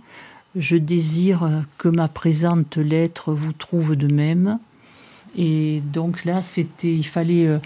Je 0.56 0.78
désire 0.78 1.64
que 1.78 1.88
ma 1.88 2.08
présente 2.08 2.78
lettre 2.78 3.34
vous 3.34 3.54
trouve 3.54 3.96
de 3.96 4.14
même. 4.14 4.60
Et 5.38 5.82
donc 5.94 6.26
là, 6.26 6.42
c'était, 6.42 6.94
il 6.94 7.06
fallait 7.06 7.48
euh, 7.48 7.60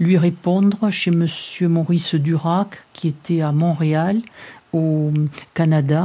lui 0.00 0.16
répondre 0.16 0.90
chez 0.90 1.10
Monsieur 1.10 1.68
Maurice 1.68 2.14
Durac, 2.14 2.84
qui 2.92 3.08
était 3.08 3.42
à 3.42 3.52
Montréal, 3.52 4.22
au 4.72 5.10
Canada. 5.54 6.04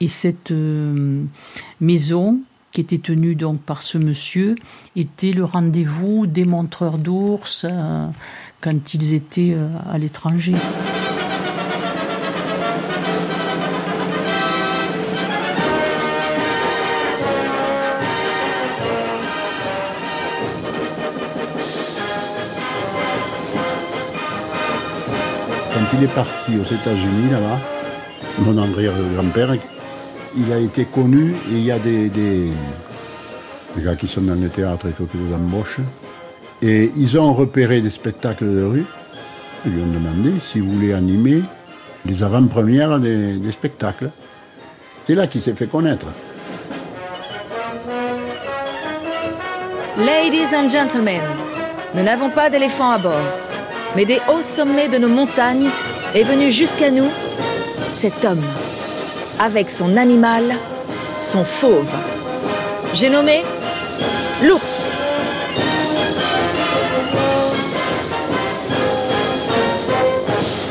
Et 0.00 0.08
cette 0.08 0.50
euh, 0.50 1.22
maison, 1.80 2.40
qui 2.72 2.80
était 2.82 2.98
tenue 2.98 3.36
donc 3.36 3.60
par 3.60 3.82
ce 3.82 3.96
monsieur, 3.96 4.56
était 4.96 5.32
le 5.32 5.44
rendez-vous 5.44 6.26
des 6.26 6.44
montreurs 6.44 6.98
d'ours 6.98 7.64
euh, 7.64 8.08
quand 8.60 8.94
ils 8.94 9.14
étaient 9.14 9.56
à 9.90 9.98
l'étranger. 9.98 10.54
Il 25.92 26.04
est 26.04 26.14
parti 26.14 26.52
aux 26.58 26.74
États-Unis, 26.74 27.30
là-bas, 27.30 27.58
mon 28.38 28.56
arrière-grand-père, 28.58 29.56
il 30.36 30.52
a 30.52 30.58
été 30.58 30.84
connu 30.84 31.32
et 31.50 31.52
il 31.52 31.64
y 31.64 31.70
a 31.70 31.78
des, 31.78 32.08
des, 32.08 32.50
gars 33.78 33.94
qui 33.94 34.08
sont 34.08 34.22
dans 34.22 34.34
le 34.34 34.48
théâtre 34.48 34.88
et 34.88 34.92
tout 34.92 35.06
qui 35.06 35.16
vous 35.16 35.32
embauchent. 35.34 35.80
Et 36.62 36.90
ils 36.96 37.18
ont 37.18 37.32
repéré 37.32 37.80
des 37.80 37.90
spectacles 37.90 38.46
de 38.46 38.62
rue. 38.62 38.84
Ils 39.66 39.72
lui 39.72 39.82
ont 39.82 39.86
demandé 39.86 40.34
s'il 40.40 40.62
voulait 40.62 40.92
animer 40.92 41.42
les 42.04 42.22
avant-premières 42.22 42.98
des, 42.98 43.34
des 43.34 43.52
spectacles. 43.52 44.10
C'est 45.06 45.14
là 45.14 45.26
qu'il 45.26 45.40
s'est 45.40 45.54
fait 45.54 45.66
connaître. 45.66 46.06
Ladies 49.96 50.54
and 50.54 50.68
gentlemen, 50.68 51.22
nous 51.94 52.02
n'avons 52.02 52.30
pas 52.30 52.50
d'éléphants 52.50 52.90
à 52.90 52.98
bord 52.98 53.43
mais 53.96 54.04
des 54.04 54.20
hauts 54.28 54.42
sommets 54.42 54.88
de 54.88 54.98
nos 54.98 55.08
montagnes 55.08 55.70
est 56.14 56.24
venu 56.24 56.50
jusqu'à 56.50 56.90
nous 56.90 57.10
cet 57.92 58.24
homme, 58.24 58.44
avec 59.38 59.70
son 59.70 59.96
animal, 59.96 60.56
son 61.20 61.44
fauve. 61.44 61.94
J'ai 62.92 63.08
nommé 63.08 63.42
l'ours. 64.42 64.94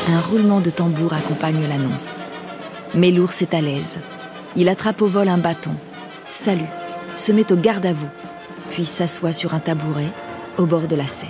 Un 0.10 0.20
roulement 0.20 0.60
de 0.60 0.70
tambour 0.70 1.14
accompagne 1.14 1.66
l'annonce. 1.68 2.18
Mais 2.94 3.10
l'ours 3.10 3.42
est 3.42 3.54
à 3.54 3.62
l'aise. 3.62 4.00
Il 4.56 4.70
attrape 4.70 5.02
au 5.02 5.08
vol 5.08 5.30
un 5.30 5.38
bâton, 5.38 5.76
salue, 6.28 6.62
se 7.16 7.32
met 7.32 7.52
au 7.52 7.56
garde 7.56 7.86
à 7.86 7.94
vous, 7.94 8.10
puis 8.70 8.86
s'assoit 8.86 9.32
sur 9.32 9.54
un 9.54 9.60
tabouret 9.60 10.12
au 10.58 10.66
bord 10.66 10.88
de 10.88 10.96
la 10.96 11.08
Seine. 11.08 11.30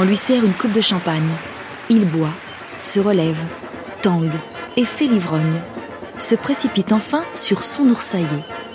On 0.00 0.04
lui 0.04 0.14
sert 0.14 0.44
une 0.44 0.54
coupe 0.54 0.70
de 0.70 0.80
champagne. 0.80 1.28
Il 1.90 2.04
boit, 2.08 2.32
se 2.84 3.00
relève, 3.00 3.42
tangue 4.00 4.30
et 4.76 4.84
fait 4.84 5.08
l'ivrogne. 5.08 5.60
Se 6.18 6.36
précipite 6.36 6.92
enfin 6.92 7.24
sur 7.34 7.64
son 7.64 7.88
oursaillé, 7.88 8.26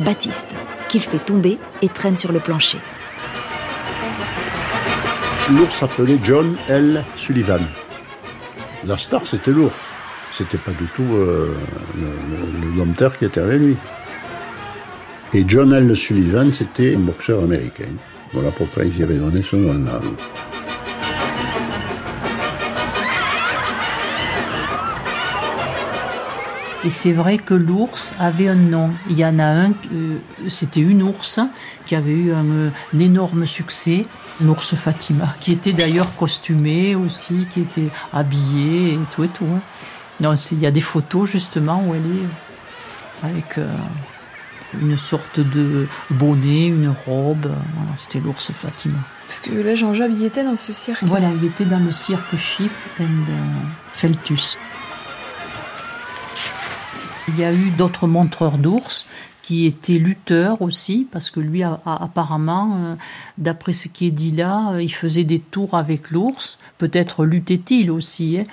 Baptiste, 0.02 0.54
qu'il 0.90 1.00
fait 1.00 1.24
tomber 1.24 1.60
et 1.82 1.88
traîne 1.88 2.18
sur 2.18 2.34
le 2.34 2.42
plancher. 2.42 2.80
L'ours 5.50 5.74
s'appelait 5.74 6.20
John 6.22 6.58
L. 6.68 7.06
Sullivan. 7.16 7.62
La 8.86 8.98
star, 8.98 9.26
c'était 9.26 9.52
l'ours. 9.52 9.74
C'était 10.34 10.58
pas 10.58 10.72
du 10.72 10.88
tout 10.88 11.04
euh, 11.04 11.56
le, 11.96 12.78
dompteur 12.78 13.18
qui 13.18 13.24
était 13.24 13.40
avec 13.40 13.62
lui. 13.62 13.78
Et 15.34 15.46
John 15.48 15.72
L. 15.72 15.96
Sullivan, 15.96 16.52
c'était 16.52 16.96
un 16.96 17.00
boxeur 17.00 17.44
américain. 17.44 17.94
Voilà 18.34 18.52
pourquoi 18.52 18.84
il 18.84 18.98
y 18.98 19.04
avait 19.04 19.16
donné 19.16 19.42
ce 19.42 19.56
nom-là. 19.56 20.02
Et 26.86 26.90
c'est 26.90 27.14
vrai 27.14 27.38
que 27.38 27.54
l'ours 27.54 28.14
avait 28.20 28.50
un 28.50 28.56
nom. 28.56 28.90
Il 29.10 29.18
y 29.18 29.26
en 29.26 29.40
a 29.40 29.46
un, 29.46 29.72
euh, 29.94 30.18
c'était 30.50 30.82
une 30.82 31.02
ours 31.02 31.40
qui 31.86 31.96
avait 31.96 32.12
eu 32.12 32.34
un, 32.34 32.72
énorme 33.00 33.46
succès, 33.46 34.06
l'ours 34.42 34.76
Fatima, 34.76 35.34
qui 35.40 35.54
était 35.54 35.72
d'ailleurs 35.72 36.14
costumée 36.18 36.96
aussi, 36.96 37.48
qui 37.54 37.62
était 37.62 37.90
habillée 38.12 38.96
et 38.96 39.00
tout 39.12 39.24
et 39.24 39.30
tout. 39.30 39.46
Hein. 39.46 39.62
Non, 40.20 40.36
il 40.52 40.60
y 40.60 40.66
a 40.66 40.72
des 40.72 40.82
photos 40.82 41.30
justement 41.30 41.86
où 41.88 41.96
elle 41.96 42.06
est 42.06 43.28
avec 43.28 43.58
euh, 43.58 43.66
une 44.82 44.98
sorte 44.98 45.40
de 45.40 45.88
bonnet, 46.10 46.68
une 46.68 46.94
robe. 47.06 47.50
c'était 47.96 48.20
l'ours 48.20 48.52
Fatima. 48.52 49.00
Parce 49.28 49.40
que 49.40 49.52
là, 49.52 49.74
Jean-Jacques, 49.74 50.12
il 50.14 50.26
était 50.26 50.44
dans 50.44 50.58
ce 50.58 50.74
cirque. 50.74 51.04
Voilà, 51.04 51.32
il 51.32 51.46
était 51.46 51.66
dans 51.66 51.80
le 51.80 51.94
cirque 51.94 52.36
Chip 52.38 52.72
and 53.00 53.04
euh, 53.04 53.34
Feltus. 53.94 54.58
Il 57.30 57.40
y 57.40 57.44
a 57.44 57.54
eu 57.54 57.70
d'autres 57.72 58.08
montreurs 58.08 58.58
d'ours 58.58 59.08
qui 59.44 59.66
étaient 59.66 59.94
lutteurs 59.94 60.62
aussi, 60.62 61.08
parce 61.12 61.30
que 61.30 61.40
lui, 61.40 61.64
apparemment, 61.64 62.78
euh, 62.78 62.96
d'après 63.38 63.74
ce 63.74 63.88
qui 63.90 64.08
est 64.08 64.12
dit 64.12 64.32
là, 64.32 64.72
euh, 64.72 64.82
il 64.82 64.94
faisait 64.94 65.26
des 65.26 65.40
tours 65.40 65.76
avec 65.76 66.10
l'ours. 66.12 66.58
Peut-être 66.78 67.26
luttait-il 67.26 67.92
aussi. 67.92 68.40
Hein. 68.40 68.46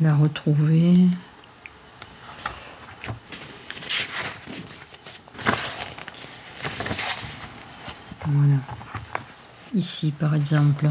Elle 0.00 0.06
a 0.06 0.14
retrouvé. 0.14 0.94
Voilà. 8.26 8.56
Ici, 9.74 10.12
par 10.12 10.34
exemple. 10.34 10.88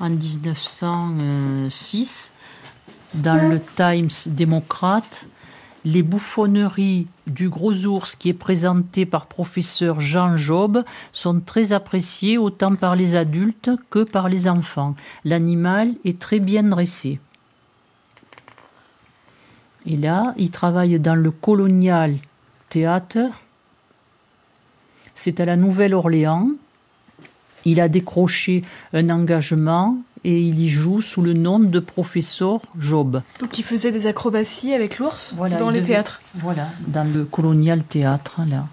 en 0.00 0.10
1906 0.10 2.32
dans 3.14 3.50
le 3.50 3.60
Times 3.60 4.10
démocrate 4.34 5.26
les 5.84 6.02
bouffonneries 6.02 7.06
du 7.26 7.48
gros 7.48 7.86
ours 7.86 8.16
qui 8.16 8.28
est 8.28 8.34
présenté 8.34 9.06
par 9.06 9.26
professeur 9.26 10.00
Jean 10.00 10.36
Job 10.36 10.84
sont 11.12 11.40
très 11.40 11.72
appréciées 11.72 12.36
autant 12.36 12.74
par 12.74 12.96
les 12.96 13.16
adultes 13.16 13.70
que 13.90 14.02
par 14.02 14.28
les 14.28 14.48
enfants. 14.48 14.94
L'animal 15.24 15.94
est 16.04 16.18
très 16.18 16.40
bien 16.40 16.64
dressé. 16.64 17.20
Et 19.86 19.96
là, 19.96 20.34
il 20.36 20.50
travaille 20.50 20.98
dans 20.98 21.14
le 21.14 21.30
Colonial 21.30 22.16
Theatre. 22.68 23.30
C'est 25.14 25.40
à 25.40 25.44
la 25.44 25.56
Nouvelle-Orléans. 25.56 26.50
Il 27.64 27.80
a 27.80 27.88
décroché 27.88 28.62
un 28.92 29.08
engagement 29.10 29.96
et 30.24 30.40
il 30.40 30.60
y 30.60 30.68
joue 30.68 31.00
sous 31.00 31.22
le 31.22 31.32
nom 31.32 31.58
de 31.58 31.78
professeur 31.78 32.60
Job. 32.78 33.22
Donc 33.40 33.58
il 33.58 33.64
faisait 33.64 33.90
des 33.90 34.06
acrobaties 34.06 34.74
avec 34.74 34.98
l'ours 34.98 35.36
dans 35.58 35.70
les 35.70 35.82
théâtres 35.82 36.20
Voilà, 36.34 36.68
dans 36.86 37.10
le 37.10 37.24
colonial 37.24 37.84
théâtre, 37.84 38.40
là. 38.48 38.66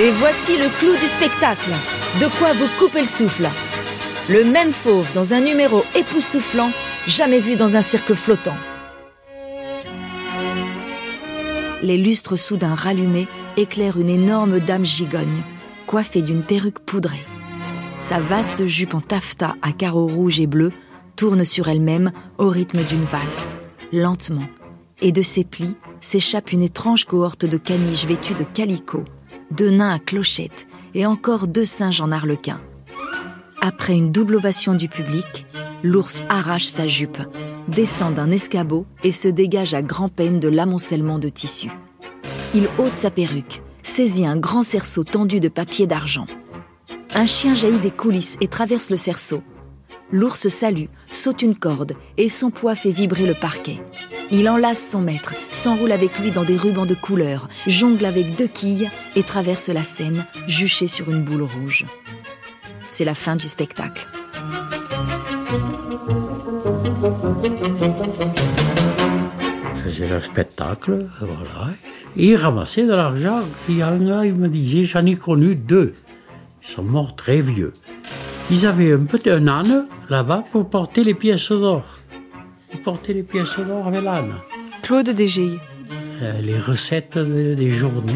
Et 0.00 0.10
voici 0.10 0.56
le 0.56 0.68
clou 0.78 0.96
du 0.96 1.06
spectacle. 1.06 1.70
De 2.20 2.26
quoi 2.38 2.52
vous 2.54 2.68
couper 2.78 3.00
le 3.00 3.06
souffle. 3.06 3.48
Le 4.28 4.44
même 4.44 4.72
fauve 4.72 5.06
dans 5.14 5.34
un 5.34 5.40
numéro 5.40 5.84
époustouflant, 5.94 6.70
jamais 7.06 7.40
vu 7.40 7.56
dans 7.56 7.76
un 7.76 7.82
cirque 7.82 8.14
flottant. 8.14 8.56
Les 11.82 11.98
lustres 11.98 12.38
soudain 12.38 12.74
rallumés 12.74 13.28
éclairent 13.56 13.98
une 13.98 14.08
énorme 14.08 14.60
dame 14.60 14.84
gigogne 14.84 15.42
coiffée 15.92 16.22
d'une 16.22 16.42
perruque 16.42 16.78
poudrée. 16.78 17.22
Sa 17.98 18.18
vaste 18.18 18.64
jupe 18.64 18.94
en 18.94 19.02
taffetas 19.02 19.56
à 19.60 19.72
carreaux 19.72 20.06
rouges 20.06 20.40
et 20.40 20.46
bleus 20.46 20.72
tourne 21.16 21.44
sur 21.44 21.68
elle-même 21.68 22.12
au 22.38 22.48
rythme 22.48 22.82
d'une 22.82 23.04
valse, 23.04 23.58
lentement, 23.92 24.46
et 25.02 25.12
de 25.12 25.20
ses 25.20 25.44
plis 25.44 25.76
s'échappe 26.00 26.50
une 26.50 26.62
étrange 26.62 27.04
cohorte 27.04 27.44
de 27.44 27.58
caniches 27.58 28.06
vêtues 28.06 28.32
de 28.32 28.44
calicot, 28.44 29.04
de 29.50 29.68
nains 29.68 29.92
à 29.92 29.98
clochettes 29.98 30.66
et 30.94 31.04
encore 31.04 31.46
deux 31.46 31.66
singes 31.66 32.00
en 32.00 32.10
arlequin. 32.10 32.62
Après 33.60 33.92
une 33.92 34.12
double 34.12 34.36
ovation 34.36 34.72
du 34.72 34.88
public, 34.88 35.44
l'ours 35.82 36.22
arrache 36.30 36.64
sa 36.64 36.88
jupe, 36.88 37.18
descend 37.68 38.14
d'un 38.14 38.30
escabeau 38.30 38.86
et 39.04 39.10
se 39.10 39.28
dégage 39.28 39.74
à 39.74 39.82
grand-peine 39.82 40.40
de 40.40 40.48
l'amoncellement 40.48 41.18
de 41.18 41.28
tissu. 41.28 41.68
Il 42.54 42.70
ôte 42.78 42.94
sa 42.94 43.10
perruque, 43.10 43.60
saisit 43.82 44.26
un 44.26 44.36
grand 44.36 44.62
cerceau 44.62 45.04
tendu 45.04 45.40
de 45.40 45.48
papier 45.48 45.86
d'argent. 45.86 46.26
Un 47.14 47.26
chien 47.26 47.54
jaillit 47.54 47.78
des 47.78 47.90
coulisses 47.90 48.36
et 48.40 48.48
traverse 48.48 48.90
le 48.90 48.96
cerceau. 48.96 49.42
L'ours 50.10 50.48
salue, 50.48 50.86
saute 51.10 51.42
une 51.42 51.56
corde 51.56 51.94
et 52.18 52.28
son 52.28 52.50
poids 52.50 52.74
fait 52.74 52.90
vibrer 52.90 53.26
le 53.26 53.34
parquet. 53.34 53.76
Il 54.30 54.48
enlace 54.48 54.90
son 54.90 55.00
maître, 55.00 55.34
s'enroule 55.50 55.92
avec 55.92 56.18
lui 56.18 56.30
dans 56.30 56.44
des 56.44 56.56
rubans 56.56 56.86
de 56.86 56.94
couleur, 56.94 57.48
jongle 57.66 58.04
avec 58.04 58.34
deux 58.36 58.46
quilles 58.46 58.90
et 59.16 59.22
traverse 59.22 59.68
la 59.68 59.82
scène, 59.82 60.26
juché 60.46 60.86
sur 60.86 61.10
une 61.10 61.22
boule 61.22 61.42
rouge. 61.42 61.86
C'est 62.90 63.04
la 63.04 63.14
fin 63.14 63.36
du 63.36 63.46
spectacle. 63.46 64.06
Faisait 69.92 70.08
le 70.08 70.22
spectacle, 70.22 71.06
voilà. 71.20 71.74
Il 72.16 72.36
ramassait 72.36 72.86
de 72.86 72.94
l'argent. 72.94 73.40
Il 73.68 73.76
y 73.76 73.82
a 73.82 73.88
un 73.88 73.98
gars, 73.98 74.24
il 74.24 74.34
me 74.34 74.48
disait, 74.48 74.84
j'en 74.84 75.04
ai 75.04 75.16
connu 75.16 75.54
deux. 75.54 75.92
Ils 76.62 76.68
sont 76.68 76.82
morts 76.82 77.14
très 77.14 77.42
vieux. 77.42 77.74
Ils 78.50 78.66
avaient 78.66 78.94
un 78.94 79.04
petit 79.04 79.28
un 79.28 79.46
âne 79.48 79.86
là-bas 80.08 80.44
pour 80.50 80.70
porter 80.70 81.04
les 81.04 81.12
pièces 81.12 81.50
d'or. 81.50 81.84
Ils 82.72 82.80
portaient 82.80 83.12
les 83.12 83.22
pièces 83.22 83.58
d'or 83.58 83.86
avec 83.86 84.02
l'âne. 84.02 84.32
Claude 84.80 85.10
Dégey. 85.10 85.58
Euh, 86.22 86.40
les 86.40 86.58
recettes 86.58 87.18
des 87.18 87.70
journées. 87.70 88.14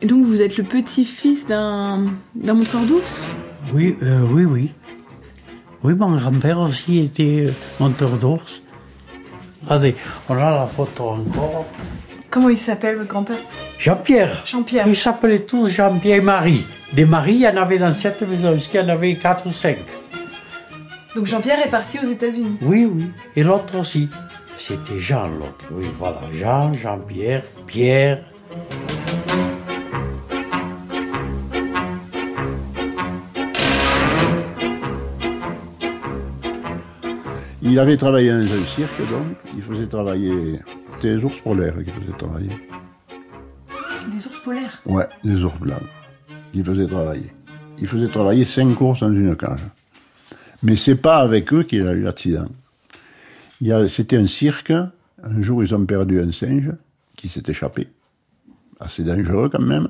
Et 0.00 0.06
donc 0.06 0.24
vous 0.24 0.40
êtes 0.40 0.56
le 0.56 0.64
petit-fils 0.64 1.46
d'un 1.46 2.06
montreur 2.34 2.86
d'ours? 2.86 3.34
Oui, 3.74 3.98
euh, 4.02 4.22
oui, 4.30 4.46
oui. 4.46 4.70
Oui, 5.82 5.94
mon 5.94 6.16
grand-père 6.16 6.60
aussi 6.60 7.00
était 7.00 7.48
euh, 7.48 7.52
monteur 7.78 8.16
d'ours. 8.16 8.62
Regardez, 9.64 9.94
on 10.28 10.34
a 10.36 10.50
la 10.50 10.66
photo 10.66 11.10
encore. 11.10 11.66
Comment 12.30 12.48
il 12.48 12.58
s'appelle, 12.58 12.96
votre 12.96 13.08
grand-père? 13.08 13.38
Jean-Pierre. 13.78 14.42
Jean-Pierre. 14.46 14.86
Ils 14.86 14.96
s'appelaient 14.96 15.40
tous 15.40 15.68
Jean-Pierre 15.68 16.18
et 16.18 16.20
Marie. 16.20 16.64
Des 16.92 17.04
maris, 17.04 17.34
il 17.34 17.40
y 17.40 17.48
en 17.48 17.56
avait 17.56 17.78
dans 17.78 17.92
cette 17.92 18.22
maison, 18.22 18.56
il 18.56 18.76
y 18.76 18.80
en 18.82 18.88
avait 18.88 19.14
quatre 19.16 19.46
ou 19.46 19.52
cinq. 19.52 19.78
Donc 21.14 21.26
Jean-Pierre 21.26 21.66
est 21.66 21.70
parti 21.70 21.98
aux 21.98 22.08
États-Unis 22.08 22.56
Oui, 22.62 22.88
oui. 22.92 23.06
Et 23.36 23.42
l'autre 23.42 23.78
aussi. 23.78 24.08
C'était 24.58 24.98
Jean, 24.98 25.24
l'autre. 25.24 25.64
Oui, 25.72 25.86
voilà. 25.98 26.20
Jean, 26.32 26.72
Jean-Pierre, 26.72 27.42
Pierre. 27.66 28.22
Il 37.62 37.78
avait 37.78 37.96
travaillé 37.96 38.30
dans 38.30 38.38
un 38.38 38.64
cirque, 38.64 38.98
donc. 39.10 39.36
Il 39.54 39.62
faisait 39.62 39.86
travailler 39.86 40.60
des 41.02 41.22
ours 41.22 41.38
polaires 41.40 41.76
qui 41.84 41.90
faisaient 41.90 42.16
travailler. 42.18 42.50
Des 44.10 44.26
ours 44.26 44.38
polaires 44.42 44.82
Ouais, 44.86 45.06
des 45.22 45.44
ours 45.44 45.58
blancs. 45.58 45.82
Il 46.54 46.64
faisait 46.64 46.86
travailler. 46.86 47.32
Il 47.78 47.86
faisait 47.86 48.08
travailler 48.08 48.44
cinq 48.44 48.74
courses 48.74 49.00
dans 49.00 49.12
une 49.12 49.36
cage. 49.36 49.60
Mais 50.62 50.76
c'est 50.76 50.96
pas 50.96 51.18
avec 51.18 51.52
eux 51.52 51.62
qu'il 51.62 51.86
a 51.86 51.92
eu 51.92 52.02
l'accident. 52.02 52.48
C'était 53.88 54.16
un 54.16 54.26
cirque. 54.26 54.72
Un 54.72 55.42
jour, 55.42 55.62
ils 55.62 55.74
ont 55.74 55.84
perdu 55.84 56.20
un 56.20 56.32
singe 56.32 56.72
qui 57.16 57.28
s'est 57.28 57.42
échappé. 57.46 57.88
Assez 58.78 59.02
dangereux 59.02 59.50
quand 59.50 59.60
même. 59.60 59.88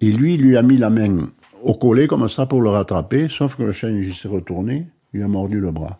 Et 0.00 0.10
lui, 0.10 0.34
il 0.34 0.42
lui 0.42 0.56
a 0.56 0.62
mis 0.62 0.78
la 0.78 0.88
main 0.90 1.28
au 1.62 1.74
collet 1.74 2.06
comme 2.06 2.28
ça 2.28 2.46
pour 2.46 2.62
le 2.62 2.70
rattraper, 2.70 3.28
sauf 3.28 3.56
que 3.56 3.62
le 3.62 3.72
singe 3.72 4.10
s'est 4.12 4.28
retourné, 4.28 4.86
il 5.12 5.22
a 5.22 5.28
mordu 5.28 5.60
le 5.60 5.70
bras. 5.70 5.98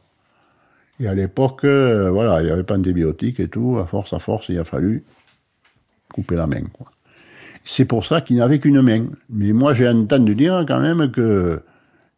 Et 1.01 1.09
à 1.09 1.15
l'époque, 1.15 1.65
euh, 1.65 2.11
voilà, 2.11 2.41
il 2.41 2.47
n'y 2.47 2.51
avait 2.53 2.63
pas 2.63 2.77
d'antibiotiques 2.77 3.41
et 3.41 3.49
tout. 3.49 3.79
À 3.79 3.87
force, 3.87 4.13
à 4.13 4.19
force, 4.19 4.49
il 4.49 4.59
a 4.59 4.65
fallu 4.65 5.05
couper 6.13 6.37
la 6.37 6.47
main. 6.47 6.63
C'est 7.65 7.85
pour 7.85 8.05
ça 8.05 8.21
qu'il 8.21 8.37
n'avait 8.37 8.61
qu'une 8.61 8.81
main. 8.81 9.07
Mais 9.29 9.53
moi, 9.53 9.75
j'ai 9.75 9.89
entendu 9.89 10.35
dire 10.35 10.65
quand 10.69 10.81
même 10.81 11.11
que, 11.11 11.63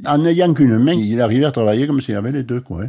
en 0.05 0.19
n'ayant 0.19 0.53
qu'une 0.53 0.79
main, 0.79 0.93
il 0.93 1.21
arrivait 1.21 1.47
à 1.47 1.53
travailler 1.53 1.87
comme 1.87 2.01
s'il 2.01 2.17
avait 2.17 2.33
les 2.33 2.43
deux, 2.43 2.61
quoi. 2.61 2.83
Hein. 2.83 2.89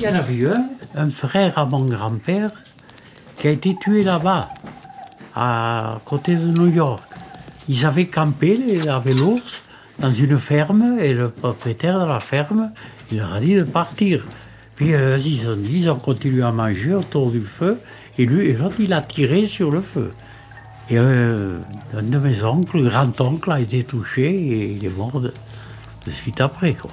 Il 0.00 0.04
y 0.04 0.08
en 0.08 0.14
avait 0.14 0.48
un, 0.48 0.68
un 0.94 1.10
frère 1.10 1.58
à 1.58 1.66
mon 1.66 1.84
grand-père, 1.84 2.50
qui 3.36 3.48
a 3.48 3.50
été 3.50 3.74
tué 3.74 4.04
là-bas, 4.04 4.48
à 5.34 5.98
côté 6.04 6.36
de 6.36 6.46
New 6.56 6.68
York. 6.68 7.02
Ils 7.68 7.84
avaient 7.84 8.06
campé, 8.06 8.80
avaient 8.88 9.12
l'ours, 9.12 9.60
dans 9.98 10.12
une 10.12 10.38
ferme, 10.38 10.98
et 11.00 11.12
le 11.12 11.30
propriétaire 11.30 11.98
de 11.98 12.06
la 12.06 12.20
ferme, 12.20 12.70
il 13.10 13.18
leur 13.18 13.34
a 13.34 13.40
dit 13.40 13.56
de 13.56 13.64
partir. 13.64 14.24
Puis 14.76 14.94
euh, 14.94 15.18
ils 15.18 15.48
ont 15.48 15.56
dit, 15.56 15.80
ils 15.80 15.90
ont 15.90 15.98
continué 15.98 16.44
à 16.44 16.52
manger 16.52 16.94
autour 16.94 17.32
du 17.32 17.40
feu, 17.40 17.80
et 18.18 18.24
lui, 18.24 18.56
il 18.78 18.92
a 18.92 19.00
tiré 19.00 19.46
sur 19.46 19.72
le 19.72 19.80
feu. 19.80 20.12
Et 20.90 20.96
euh, 20.96 21.58
un 21.92 22.02
de 22.02 22.18
mes 22.18 22.44
oncles, 22.44 22.78
le 22.78 22.88
grand-oncle, 22.88 23.50
a 23.50 23.58
été 23.58 23.82
touché, 23.82 24.30
et 24.30 24.72
il 24.74 24.84
est 24.84 24.96
mort 24.96 25.20
de, 25.20 25.32
de 26.06 26.10
suite 26.12 26.40
après, 26.40 26.74
quoi. 26.74 26.92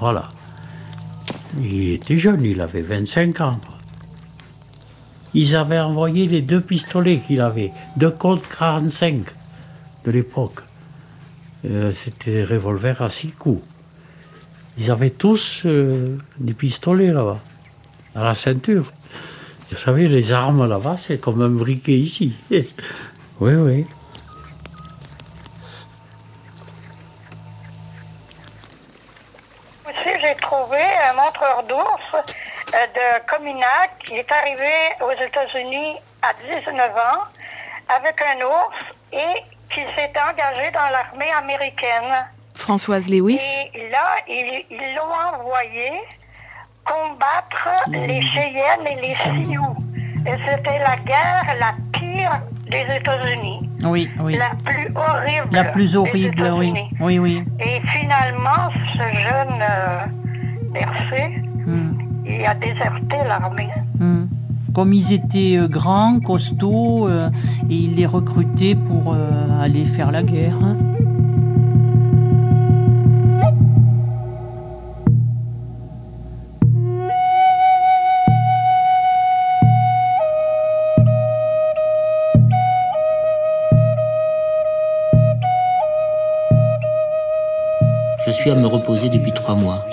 Voilà. 0.00 0.22
Il 1.60 1.90
était 1.92 2.18
jeune, 2.18 2.42
il 2.44 2.60
avait 2.60 2.82
25 2.82 3.40
ans. 3.40 3.58
Ils 5.34 5.54
avaient 5.54 5.80
envoyé 5.80 6.26
les 6.26 6.42
deux 6.42 6.60
pistolets 6.60 7.18
qu'il 7.18 7.40
avait, 7.40 7.72
deux 7.96 8.10
Colt 8.10 8.42
45 8.58 9.20
de 10.04 10.10
l'époque. 10.10 10.60
Euh, 11.64 11.92
c'était 11.92 12.32
des 12.32 12.44
revolvers 12.44 13.02
à 13.02 13.08
six 13.08 13.32
coups. 13.32 13.62
Ils 14.78 14.90
avaient 14.90 15.10
tous 15.10 15.62
euh, 15.64 16.16
des 16.38 16.54
pistolets 16.54 17.12
là-bas, 17.12 17.40
à 18.14 18.24
la 18.24 18.34
ceinture. 18.34 18.92
Vous 19.70 19.76
savez, 19.76 20.08
les 20.08 20.32
armes 20.32 20.68
là-bas, 20.68 20.96
c'est 20.98 21.20
comme 21.20 21.42
un 21.42 21.48
briquet 21.48 21.98
ici. 21.98 22.32
oui, 22.50 22.64
oui. 23.54 23.84
Cominac 33.46 33.98
qui 34.04 34.14
est 34.14 34.32
arrivé 34.32 34.74
aux 35.00 35.12
États-Unis 35.12 35.94
à 36.22 36.32
19 36.64 36.90
ans 36.90 37.22
avec 37.96 38.16
un 38.20 38.44
ours 38.44 38.78
et 39.12 39.42
qui 39.72 39.80
s'est 39.94 40.12
engagé 40.18 40.70
dans 40.72 40.90
l'armée 40.90 41.30
américaine. 41.38 42.26
Françoise 42.54 43.08
Lewis. 43.08 43.40
Et 43.72 43.88
là, 43.90 44.16
ils 44.26 44.64
l'ont 44.96 45.38
envoyé 45.38 45.92
combattre 46.84 47.68
les 47.88 48.20
Cheyennes 48.22 48.86
et 48.86 49.00
les 49.00 49.14
Sioux. 49.14 49.76
Et 50.26 50.36
c'était 50.44 50.80
la 50.80 50.96
guerre 50.96 51.56
la 51.60 51.72
pire 51.92 52.40
des 52.68 52.96
États-Unis. 52.96 53.70
Oui, 53.84 54.10
oui. 54.24 54.36
La 54.36 54.50
plus 54.64 54.90
horrible. 54.96 55.48
La 55.52 55.64
plus 55.64 55.96
horrible, 55.96 56.50
oui. 56.56 56.74
Oui, 57.00 57.18
oui. 57.20 57.44
Et 57.60 57.80
finalement, 57.96 58.70
ce 58.94 59.18
jeune 59.18 59.62
euh, 59.62 60.06
hmm. 61.64 61.95
Il 62.38 62.44
a 62.44 62.54
déserté 62.54 63.16
l'armée. 63.26 63.70
Hmm. 63.98 64.26
Comme 64.74 64.92
ils 64.92 65.12
étaient 65.12 65.56
euh, 65.56 65.68
grands, 65.68 66.20
costauds, 66.20 67.08
euh, 67.08 67.30
et 67.70 67.74
il 67.74 67.94
les 67.94 68.06
recrutait 68.06 68.74
pour 68.74 69.14
euh, 69.14 69.62
aller 69.62 69.84
faire 69.84 70.10
la 70.10 70.22
guerre. 70.22 70.58
Hein. 70.62 70.76
à 88.50 88.54
me 88.54 88.66
reposer 88.66 89.08
depuis 89.08 89.32
trois 89.32 89.56
mois, 89.56 89.84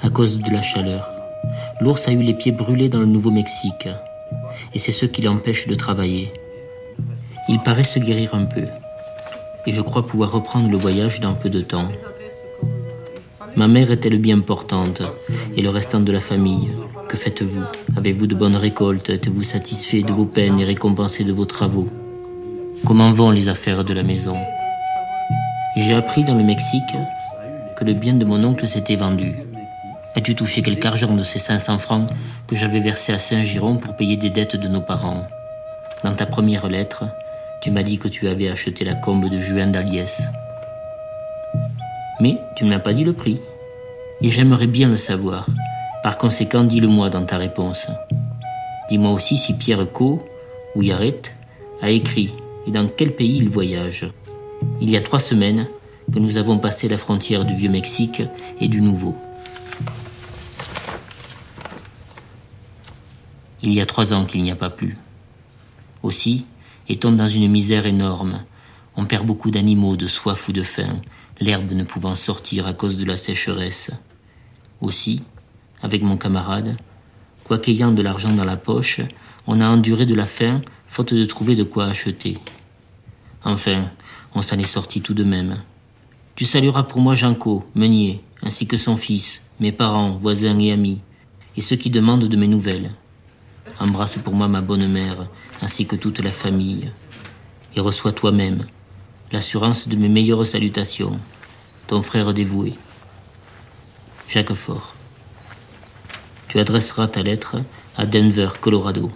à 0.00 0.10
cause 0.10 0.38
de 0.38 0.50
la 0.50 0.62
chaleur. 0.62 1.15
L'ours 1.80 2.08
a 2.08 2.12
eu 2.12 2.22
les 2.22 2.32
pieds 2.32 2.52
brûlés 2.52 2.88
dans 2.88 3.00
le 3.00 3.06
Nouveau-Mexique, 3.06 3.88
et 4.74 4.78
c'est 4.78 4.92
ce 4.92 5.04
qui 5.04 5.20
l'empêche 5.20 5.68
de 5.68 5.74
travailler. 5.74 6.32
Il 7.48 7.60
paraît 7.60 7.82
se 7.82 7.98
guérir 7.98 8.34
un 8.34 8.44
peu, 8.46 8.64
et 9.66 9.72
je 9.72 9.82
crois 9.82 10.06
pouvoir 10.06 10.32
reprendre 10.32 10.70
le 10.70 10.78
voyage 10.78 11.20
dans 11.20 11.34
peu 11.34 11.50
de 11.50 11.60
temps. 11.60 11.88
Ma 13.56 13.68
mère 13.68 13.90
est-elle 13.90 14.18
bien 14.18 14.40
portante, 14.40 15.02
et 15.54 15.60
le 15.60 15.68
restant 15.68 16.00
de 16.00 16.12
la 16.12 16.20
famille 16.20 16.70
Que 17.08 17.18
faites-vous? 17.18 17.64
Avez-vous 17.96 18.26
de 18.26 18.34
bonnes 18.34 18.56
récoltes? 18.56 19.10
Êtes-vous 19.10 19.42
satisfait 19.42 20.02
de 20.02 20.12
vos 20.12 20.24
peines 20.24 20.58
et 20.58 20.64
récompensé 20.64 21.24
de 21.24 21.32
vos 21.32 21.44
travaux? 21.44 21.88
Comment 22.86 23.12
vont 23.12 23.30
les 23.30 23.48
affaires 23.50 23.84
de 23.84 23.92
la 23.92 24.02
maison? 24.02 24.36
J'ai 25.76 25.94
appris 25.94 26.24
dans 26.24 26.36
le 26.36 26.44
Mexique 26.44 26.82
que 27.76 27.84
le 27.84 27.92
bien 27.92 28.14
de 28.14 28.24
mon 28.24 28.42
oncle 28.44 28.66
s'était 28.66 28.96
vendu. 28.96 29.34
As-tu 30.16 30.34
touché 30.34 30.62
quelque 30.62 30.86
argent 30.86 31.14
de 31.14 31.22
ces 31.22 31.38
500 31.38 31.76
francs 31.76 32.08
que 32.46 32.56
j'avais 32.56 32.80
versés 32.80 33.12
à 33.12 33.18
Saint-Giron 33.18 33.76
pour 33.76 33.96
payer 33.96 34.16
des 34.16 34.30
dettes 34.30 34.56
de 34.56 34.66
nos 34.66 34.80
parents? 34.80 35.26
Dans 36.04 36.14
ta 36.14 36.24
première 36.24 36.68
lettre, 36.68 37.04
tu 37.60 37.70
m'as 37.70 37.82
dit 37.82 37.98
que 37.98 38.08
tu 38.08 38.26
avais 38.26 38.48
acheté 38.48 38.84
la 38.84 38.94
combe 38.94 39.28
de 39.28 39.38
Juin 39.38 39.66
d'Aliès. 39.66 40.22
Mais 42.20 42.38
tu 42.56 42.64
ne 42.64 42.70
m'as 42.70 42.78
pas 42.78 42.94
dit 42.94 43.04
le 43.04 43.12
prix. 43.12 43.38
Et 44.22 44.30
j'aimerais 44.30 44.66
bien 44.66 44.88
le 44.88 44.96
savoir. 44.96 45.46
Par 46.02 46.16
conséquent, 46.16 46.64
dis-le-moi 46.64 47.10
dans 47.10 47.26
ta 47.26 47.36
réponse. 47.36 47.86
Dis-moi 48.88 49.12
aussi 49.12 49.36
si 49.36 49.52
Pierre 49.52 49.86
Co, 49.92 50.26
ou 50.74 50.82
Yaret, 50.82 51.20
a 51.82 51.90
écrit 51.90 52.32
et 52.66 52.70
dans 52.70 52.88
quel 52.88 53.14
pays 53.14 53.36
il 53.36 53.50
voyage. 53.50 54.10
Il 54.80 54.88
y 54.88 54.96
a 54.96 55.02
trois 55.02 55.20
semaines, 55.20 55.66
que 56.10 56.18
nous 56.18 56.38
avons 56.38 56.58
passé 56.58 56.88
la 56.88 56.96
frontière 56.96 57.44
du 57.44 57.54
Vieux 57.54 57.68
Mexique 57.68 58.22
et 58.60 58.68
du 58.68 58.80
Nouveau. 58.80 59.14
Il 63.66 63.74
y 63.74 63.80
a 63.80 63.86
trois 63.86 64.12
ans 64.12 64.26
qu'il 64.26 64.44
n'y 64.44 64.52
a 64.52 64.54
pas 64.56 64.70
plu. 64.70 64.96
Aussi, 66.04 66.46
est-on 66.88 67.10
dans 67.10 67.26
une 67.26 67.50
misère 67.50 67.84
énorme. 67.84 68.44
On 68.94 69.06
perd 69.06 69.26
beaucoup 69.26 69.50
d'animaux 69.50 69.96
de 69.96 70.06
soif 70.06 70.46
ou 70.46 70.52
de 70.52 70.62
faim, 70.62 71.00
l'herbe 71.40 71.72
ne 71.72 71.82
pouvant 71.82 72.14
sortir 72.14 72.68
à 72.68 72.74
cause 72.74 72.96
de 72.96 73.04
la 73.04 73.16
sécheresse. 73.16 73.90
Aussi, 74.80 75.24
avec 75.82 76.04
mon 76.04 76.16
camarade, 76.16 76.76
quoiqu'ayant 77.42 77.90
de 77.90 78.02
l'argent 78.02 78.32
dans 78.32 78.44
la 78.44 78.56
poche, 78.56 79.00
on 79.48 79.60
a 79.60 79.66
enduré 79.66 80.06
de 80.06 80.14
la 80.14 80.26
faim 80.26 80.60
faute 80.86 81.12
de 81.12 81.24
trouver 81.24 81.56
de 81.56 81.64
quoi 81.64 81.86
acheter. 81.86 82.38
Enfin, 83.42 83.90
on 84.36 84.42
s'en 84.42 84.60
est 84.60 84.62
sorti 84.62 85.00
tout 85.00 85.14
de 85.14 85.24
même. 85.24 85.56
Tu 86.36 86.44
salueras 86.44 86.84
pour 86.84 87.00
moi 87.00 87.16
Janco, 87.16 87.68
meunier, 87.74 88.22
ainsi 88.44 88.68
que 88.68 88.76
son 88.76 88.96
fils, 88.96 89.42
mes 89.58 89.72
parents, 89.72 90.18
voisins 90.18 90.56
et 90.60 90.70
amis, 90.70 91.00
et 91.56 91.60
ceux 91.60 91.74
qui 91.74 91.90
demandent 91.90 92.28
de 92.28 92.36
mes 92.36 92.46
nouvelles. 92.46 92.92
Embrasse 93.78 94.16
pour 94.16 94.34
moi 94.34 94.48
ma 94.48 94.62
bonne 94.62 94.88
mère, 94.88 95.28
ainsi 95.60 95.86
que 95.86 95.96
toute 95.96 96.20
la 96.20 96.30
famille, 96.32 96.90
et 97.74 97.80
reçois 97.80 98.12
toi-même 98.12 98.64
l'assurance 99.32 99.88
de 99.88 99.96
mes 99.96 100.08
meilleures 100.08 100.46
salutations, 100.46 101.18
ton 101.86 102.00
frère 102.00 102.32
dévoué, 102.32 102.74
Jacques 104.28 104.54
Fort. 104.54 104.94
Tu 106.48 106.58
adresseras 106.58 107.08
ta 107.08 107.22
lettre 107.22 107.56
à 107.96 108.06
Denver, 108.06 108.48
Colorado, 108.60 109.12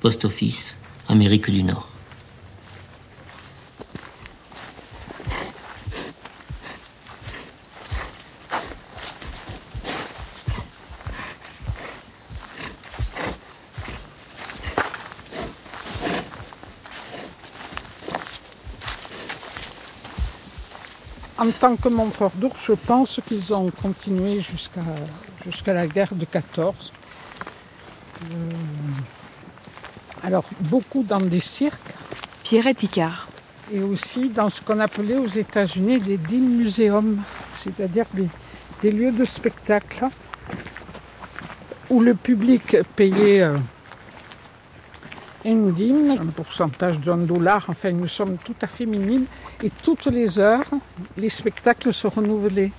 Post 0.00 0.24
Office, 0.24 0.76
Amérique 1.08 1.50
du 1.50 1.62
Nord. 1.62 1.88
En 21.36 21.50
tant 21.64 21.76
que 21.76 21.88
montreur 21.88 22.30
d'ours, 22.34 22.60
je 22.66 22.74
pense 22.74 23.22
qu'ils 23.26 23.54
ont 23.54 23.70
continué 23.70 24.42
jusqu'à 24.42 24.82
jusqu'à 25.46 25.72
la 25.72 25.86
guerre 25.86 26.14
de 26.14 26.26
14. 26.26 26.92
Euh, 28.20 28.50
alors, 30.22 30.44
beaucoup 30.60 31.02
dans 31.02 31.22
des 31.22 31.40
cirques. 31.40 31.80
Pierre 32.42 32.74
Ticard. 32.74 33.28
Et 33.72 33.80
aussi 33.80 34.28
dans 34.28 34.50
ce 34.50 34.60
qu'on 34.60 34.78
appelait 34.78 35.16
aux 35.16 35.26
États-Unis 35.26 36.00
les 36.00 36.18
Dean 36.18 36.46
Museums, 36.60 37.22
c'est-à-dire 37.56 38.04
des, 38.12 38.28
des, 38.82 38.92
lieux 38.92 39.12
de 39.12 39.24
spectacle 39.24 40.04
où 41.88 42.00
le 42.00 42.14
public 42.14 42.76
payait. 42.94 43.40
Euh, 43.40 43.56
une 45.44 46.16
un 46.18 46.26
pourcentage 46.26 46.98
d'un 47.00 47.18
dollar, 47.18 47.64
enfin 47.68 47.90
nous 47.90 48.08
sommes 48.08 48.36
tout 48.44 48.54
à 48.62 48.66
fait 48.66 48.86
minimes, 48.86 49.26
et 49.62 49.70
toutes 49.70 50.06
les 50.06 50.38
heures, 50.38 50.64
les 51.16 51.28
spectacles 51.28 51.92
se 51.92 52.06
renouvelaient. 52.06 52.72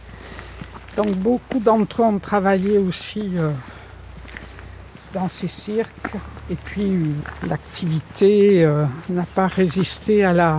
Donc 0.98 1.10
beaucoup 1.16 1.60
d'entre 1.60 2.02
eux 2.02 2.06
ont 2.06 2.20
travaillé 2.20 2.78
aussi 2.78 3.32
euh, 3.38 3.52
dans 5.14 5.30
ces 5.30 5.48
cirques, 5.48 6.16
et 6.50 6.56
puis 6.56 7.14
l'activité 7.48 8.64
euh, 8.64 8.86
n'a 9.10 9.26
pas 9.36 9.48
résisté 9.48 10.24
à 10.24 10.34
la, 10.34 10.58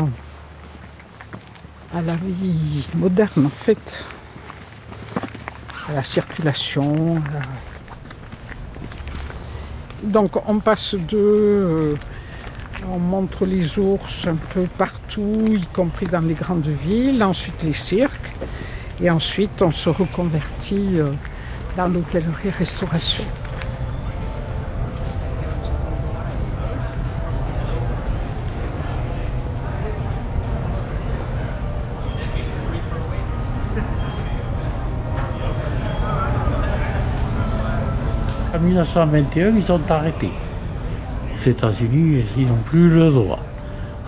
à 1.95 2.03
la 2.03 2.13
vie 2.13 2.87
moderne 2.95 3.47
en 3.47 3.49
fait, 3.49 4.05
à 5.89 5.95
la 5.95 6.05
circulation, 6.05 7.17
donc 10.03 10.33
on 10.49 10.59
passe 10.59 10.95
de... 10.95 11.17
Euh, 11.17 11.95
on 12.93 12.99
montre 12.99 13.47
les 13.47 13.79
ours 13.79 14.27
un 14.27 14.37
peu 14.37 14.67
partout, 14.79 15.45
y 15.49 15.67
compris 15.67 16.07
dans 16.07 16.21
les 16.21 16.35
grandes 16.35 16.67
villes, 16.67 17.23
ensuite 17.23 17.63
les 17.63 17.73
cirques, 17.73 18.33
et 19.01 19.11
ensuite 19.11 19.63
on 19.63 19.71
se 19.71 19.89
reconvertit 19.89 21.01
euh, 21.01 21.13
dans 21.77 21.89
l'hôtellerie-restauration. 21.89 23.25
En 38.57 38.59
1921, 38.59 39.57
ils 39.57 39.63
sont 39.63 39.81
arrêtés. 39.91 40.31
Les 41.35 41.51
États-Unis, 41.51 42.25
ils 42.39 42.49
n'ont 42.49 42.63
plus 42.65 42.89
le 42.89 43.11
droit. 43.11 43.41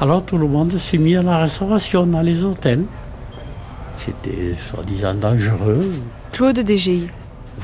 Alors 0.01 0.25
tout 0.25 0.39
le 0.39 0.47
monde 0.47 0.73
s'est 0.73 0.97
mis 0.97 1.17
à 1.17 1.23
la 1.23 1.39
restauration 1.39 2.07
dans 2.07 2.23
les 2.23 2.45
hôtels. 2.45 2.85
C'était 3.99 4.55
soi-disant 4.57 5.13
dangereux. 5.13 5.93
Claude 6.33 6.61
DGI. 6.61 7.09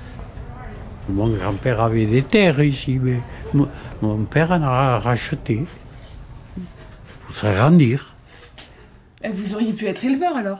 Mon 1.10 1.30
grand-père 1.30 1.82
avait 1.82 2.06
des 2.06 2.22
terres 2.22 2.62
ici, 2.62 3.00
mais 3.02 3.19
mon, 4.02 4.26
père 4.26 4.52
en 4.52 4.62
a 4.62 5.00
racheté 5.00 5.65
pour 7.26 7.36
s'agrandir. 7.36 8.13
Vous 9.34 9.56
auriez 9.56 9.74
pu 9.74 9.88
être 9.88 10.06
éleveur 10.06 10.36
alors? 10.36 10.60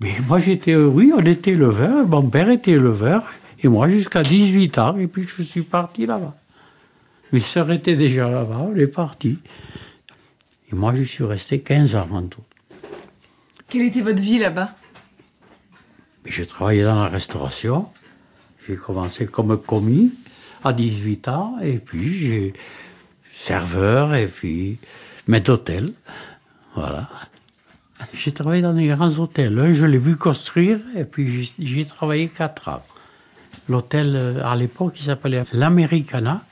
Mais 0.00 0.14
moi 0.26 0.40
j'étais, 0.40 0.74
oui, 0.74 1.12
on 1.14 1.24
était 1.24 1.52
éleveur, 1.52 2.06
mon 2.06 2.22
père 2.22 2.48
était 2.48 2.72
éleveur, 2.72 3.30
et 3.62 3.68
moi 3.68 3.88
jusqu'à 3.88 4.22
18 4.22 4.78
ans, 4.78 4.96
et 4.96 5.06
puis 5.06 5.28
je 5.28 5.42
suis 5.42 5.62
parti 5.62 6.06
là-bas. 6.06 6.34
Mes 7.32 7.40
sœurs 7.40 7.70
étaient 7.70 7.96
déjà 7.96 8.28
là-bas, 8.28 8.66
on 8.68 8.76
est 8.76 8.86
parti. 8.86 9.38
Et 10.72 10.74
moi 10.74 10.94
je 10.94 11.02
suis 11.02 11.24
resté 11.24 11.60
15 11.60 11.96
ans 11.96 12.08
en 12.10 12.22
tout. 12.22 12.40
Quelle 13.68 13.82
était 13.82 14.00
votre 14.00 14.20
vie 14.20 14.38
là-bas? 14.38 14.74
J'ai 16.24 16.46
travaillé 16.46 16.82
dans 16.82 16.94
la 16.94 17.08
restauration. 17.08 17.88
J'ai 18.66 18.76
commencé 18.76 19.26
comme 19.26 19.56
commis 19.60 20.12
à 20.64 20.72
18 20.72 21.28
ans, 21.28 21.56
et 21.62 21.78
puis 21.78 22.18
j'ai 22.18 22.52
serveur, 23.32 24.14
et 24.14 24.26
puis 24.26 24.78
maître 25.26 25.46
d'hôtel. 25.46 25.92
Voilà. 26.74 27.08
J'ai 28.12 28.32
travaillé 28.32 28.62
dans 28.62 28.74
des 28.74 28.88
grands 28.88 29.18
hôtels. 29.18 29.72
je 29.72 29.86
l'ai 29.86 29.98
vu 29.98 30.16
construire, 30.16 30.80
et 30.96 31.04
puis 31.04 31.52
j'ai 31.58 31.84
travaillé 31.84 32.28
4 32.28 32.68
ans. 32.68 32.82
L'hôtel, 33.68 34.14
euh, 34.14 34.44
à 34.44 34.54
l'époque, 34.54 34.94
il 35.00 35.04
s'appelait 35.04 35.44
l'Americana, 35.52 36.44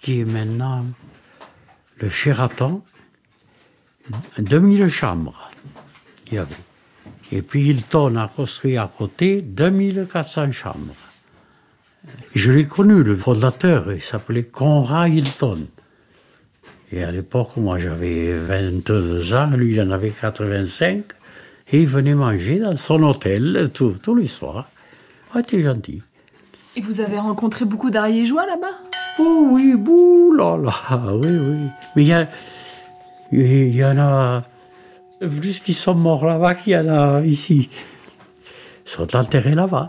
qui 0.00 0.20
est 0.20 0.24
maintenant 0.24 0.84
le 1.98 2.08
Sheraton. 2.08 2.82
2000 4.38 4.88
chambres, 4.88 5.41
il 6.32 6.36
y 6.36 6.38
avait. 6.38 6.54
Et 7.30 7.42
puis 7.42 7.68
Hilton 7.68 8.16
a 8.16 8.28
construit 8.28 8.76
à 8.76 8.90
côté 8.96 9.42
2400 9.42 10.52
chambres. 10.52 10.94
Je 12.34 12.50
l'ai 12.50 12.66
connu, 12.66 13.02
le 13.02 13.16
fondateur, 13.16 13.92
il 13.92 14.02
s'appelait 14.02 14.44
Conrad 14.44 15.12
Hilton. 15.12 15.66
Et 16.90 17.04
à 17.04 17.10
l'époque, 17.10 17.56
moi 17.56 17.78
j'avais 17.78 18.36
22 18.36 19.34
ans, 19.34 19.50
lui 19.50 19.72
il 19.72 19.80
en 19.80 19.90
avait 19.90 20.10
85, 20.10 21.04
et 21.70 21.80
il 21.82 21.88
venait 21.88 22.14
manger 22.14 22.58
dans 22.58 22.76
son 22.76 23.02
hôtel 23.02 23.70
tous 23.72 24.14
les 24.14 24.26
soirs. 24.26 24.68
Ah, 25.34 25.42
t'es 25.42 25.62
gentil. 25.62 26.02
Et 26.76 26.80
vous 26.80 27.00
avez 27.00 27.18
rencontré 27.18 27.64
beaucoup 27.64 27.90
d'ariégeois 27.90 28.46
là-bas? 28.46 28.78
Oh 29.18 29.48
oui, 29.52 29.74
bouh 29.76 30.34
là 30.34 30.56
là, 30.56 30.72
oui, 31.14 31.28
oui. 31.28 31.68
Mais 31.96 32.02
il 32.02 32.08
y, 32.08 32.12
a, 32.12 32.28
il 33.30 33.74
y 33.74 33.84
en 33.84 33.98
a 33.98 34.42
plus 35.28 35.60
qui 35.60 35.74
sont 35.74 35.94
morts 35.94 36.24
là-bas 36.24 36.54
qu'il 36.54 36.72
y 36.72 36.76
en 36.76 36.88
a 36.88 37.20
ici. 37.22 37.68
Ils 38.86 38.90
sont 38.90 39.16
enterrés 39.16 39.54
là-bas. 39.54 39.88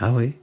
Ah 0.00 0.12
oui. 0.12 0.34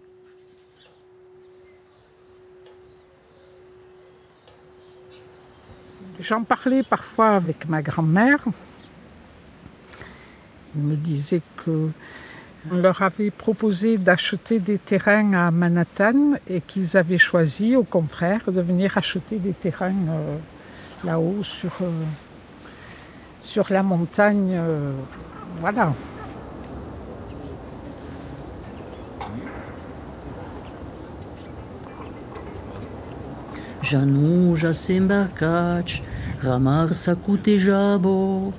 J'en 6.19 6.43
parlais 6.43 6.83
parfois 6.83 7.31
avec 7.31 7.67
ma 7.67 7.81
grand-mère. 7.81 8.43
Elle 10.75 10.81
me 10.81 10.95
disait 10.95 11.41
que 11.65 11.89
on 12.71 12.75
leur 12.75 13.01
avait 13.01 13.31
proposé 13.31 13.97
d'acheter 13.97 14.59
des 14.59 14.77
terrains 14.77 15.33
à 15.33 15.49
Manhattan 15.49 16.33
et 16.47 16.61
qu'ils 16.61 16.95
avaient 16.95 17.17
choisi, 17.17 17.75
au 17.75 17.83
contraire, 17.83 18.51
de 18.51 18.61
venir 18.61 18.97
acheter 18.99 19.39
des 19.39 19.53
terrains 19.53 19.95
euh, 20.09 20.37
là-haut 21.03 21.43
sur, 21.43 21.71
euh, 21.81 21.89
sur 23.43 23.71
la 23.71 23.83
montagne. 23.83 24.53
Euh, 24.53 24.93
voilà. 25.59 25.93
Janu, 33.81 34.55
Jasembarkach, 34.55 36.01
Ramar 36.41 36.93
Sakute 36.93 37.57
Jabo, 37.57 38.53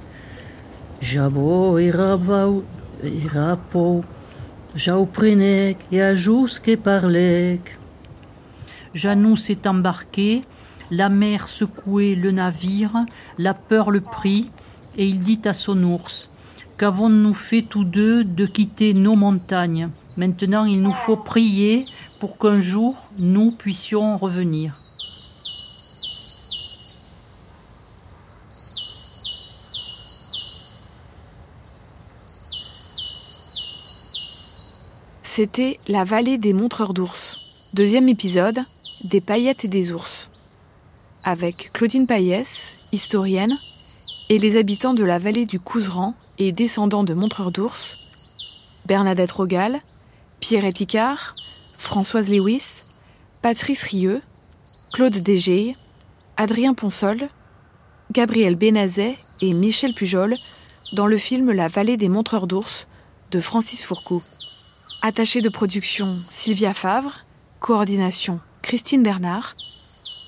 Jabo 1.01 1.79
et 1.79 1.88
et 1.88 3.29
Rapo, 3.29 4.05
et 5.90 6.03
Ajouske 6.03 6.77
Parlek. 6.77 7.79
Janou 8.95 9.37
s'est 9.37 9.66
embarqué, 9.66 10.42
la 10.90 11.09
mer 11.09 11.49
secouait 11.49 12.14
le 12.14 12.31
navire, 12.31 12.92
la 13.38 13.55
peur 13.55 13.90
le 13.90 14.01
prit, 14.01 14.51
et 14.96 15.07
il 15.07 15.20
dit 15.20 15.40
à 15.44 15.52
son 15.52 15.83
ours 15.83 16.31
Qu'avons-nous 16.78 17.35
fait 17.35 17.62
tous 17.62 17.85
deux 17.85 18.24
de 18.24 18.46
quitter 18.46 18.94
nos 18.94 19.14
montagnes? 19.14 19.90
Maintenant 20.16 20.64
il 20.64 20.83
nous 20.83 20.92
faut 20.92 21.22
prier 21.22 21.85
pour 22.18 22.38
qu'un 22.38 22.61
jour 22.61 23.11
nous 23.18 23.52
puissions 23.52 24.16
revenir. 24.18 24.74
C'était 35.22 35.81
La 35.88 36.05
vallée 36.05 36.37
des 36.37 36.52
montreurs 36.52 36.92
d'ours. 36.92 37.40
Deuxième 37.72 38.09
épisode, 38.09 38.61
Des 39.05 39.22
paillettes 39.22 39.64
et 39.64 39.68
des 39.68 39.92
ours. 39.92 40.31
Avec 41.24 41.70
Claudine 41.72 42.07
Paillès, 42.07 42.76
historienne, 42.92 43.59
et 44.33 44.38
les 44.38 44.57
habitants 44.57 44.95
de 44.95 45.05
la 45.05 45.18
vallée 45.18 45.45
du 45.45 45.61
Couseran 45.61 46.14
et 46.38 46.53
descendants 46.53 47.05
de 47.05 47.12
montreurs 47.12 47.53
d'ours, 47.53 47.99
Bernadette 48.87 49.31
Rogal, 49.31 49.79
Pierre 50.40 50.64
Icard, 50.64 51.35
Françoise 51.77 52.31
Lewis, 52.31 52.85
Patrice 53.42 53.83
Rieux, 53.83 54.21
Claude 54.95 55.18
Dégey, 55.18 55.75
Adrien 56.38 56.73
Ponsol, 56.73 57.29
Gabriel 58.11 58.55
Bénazet 58.55 59.18
et 59.42 59.53
Michel 59.53 59.92
Pujol 59.92 60.38
dans 60.95 61.07
le 61.07 61.18
film 61.18 61.53
La 61.53 61.68
vallée 61.68 61.99
des 61.99 62.09
montreurs 62.09 62.47
d'ours 62.47 62.87
de 63.33 63.38
Francis 63.38 63.85
Fourcou. 63.85 64.23
Attachée 65.03 65.42
de 65.42 65.51
production 65.51 66.18
Sylvia 66.31 66.73
Favre, 66.73 67.27
coordination 67.61 68.40
Christine 68.62 69.03
Bernard, 69.03 69.57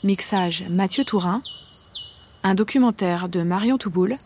mixage 0.02 0.62
Mathieu 0.68 1.06
Tourin, 1.06 1.40
un 2.44 2.54
documentaire 2.54 3.30
de 3.30 3.42
Marion 3.42 3.78
Touboul, 3.78 4.16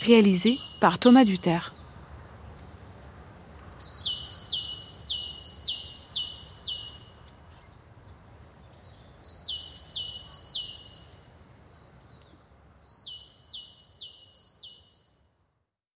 réalisé 0.00 0.58
par 0.80 0.98
Thomas 0.98 1.24
Duterre. 1.24 1.73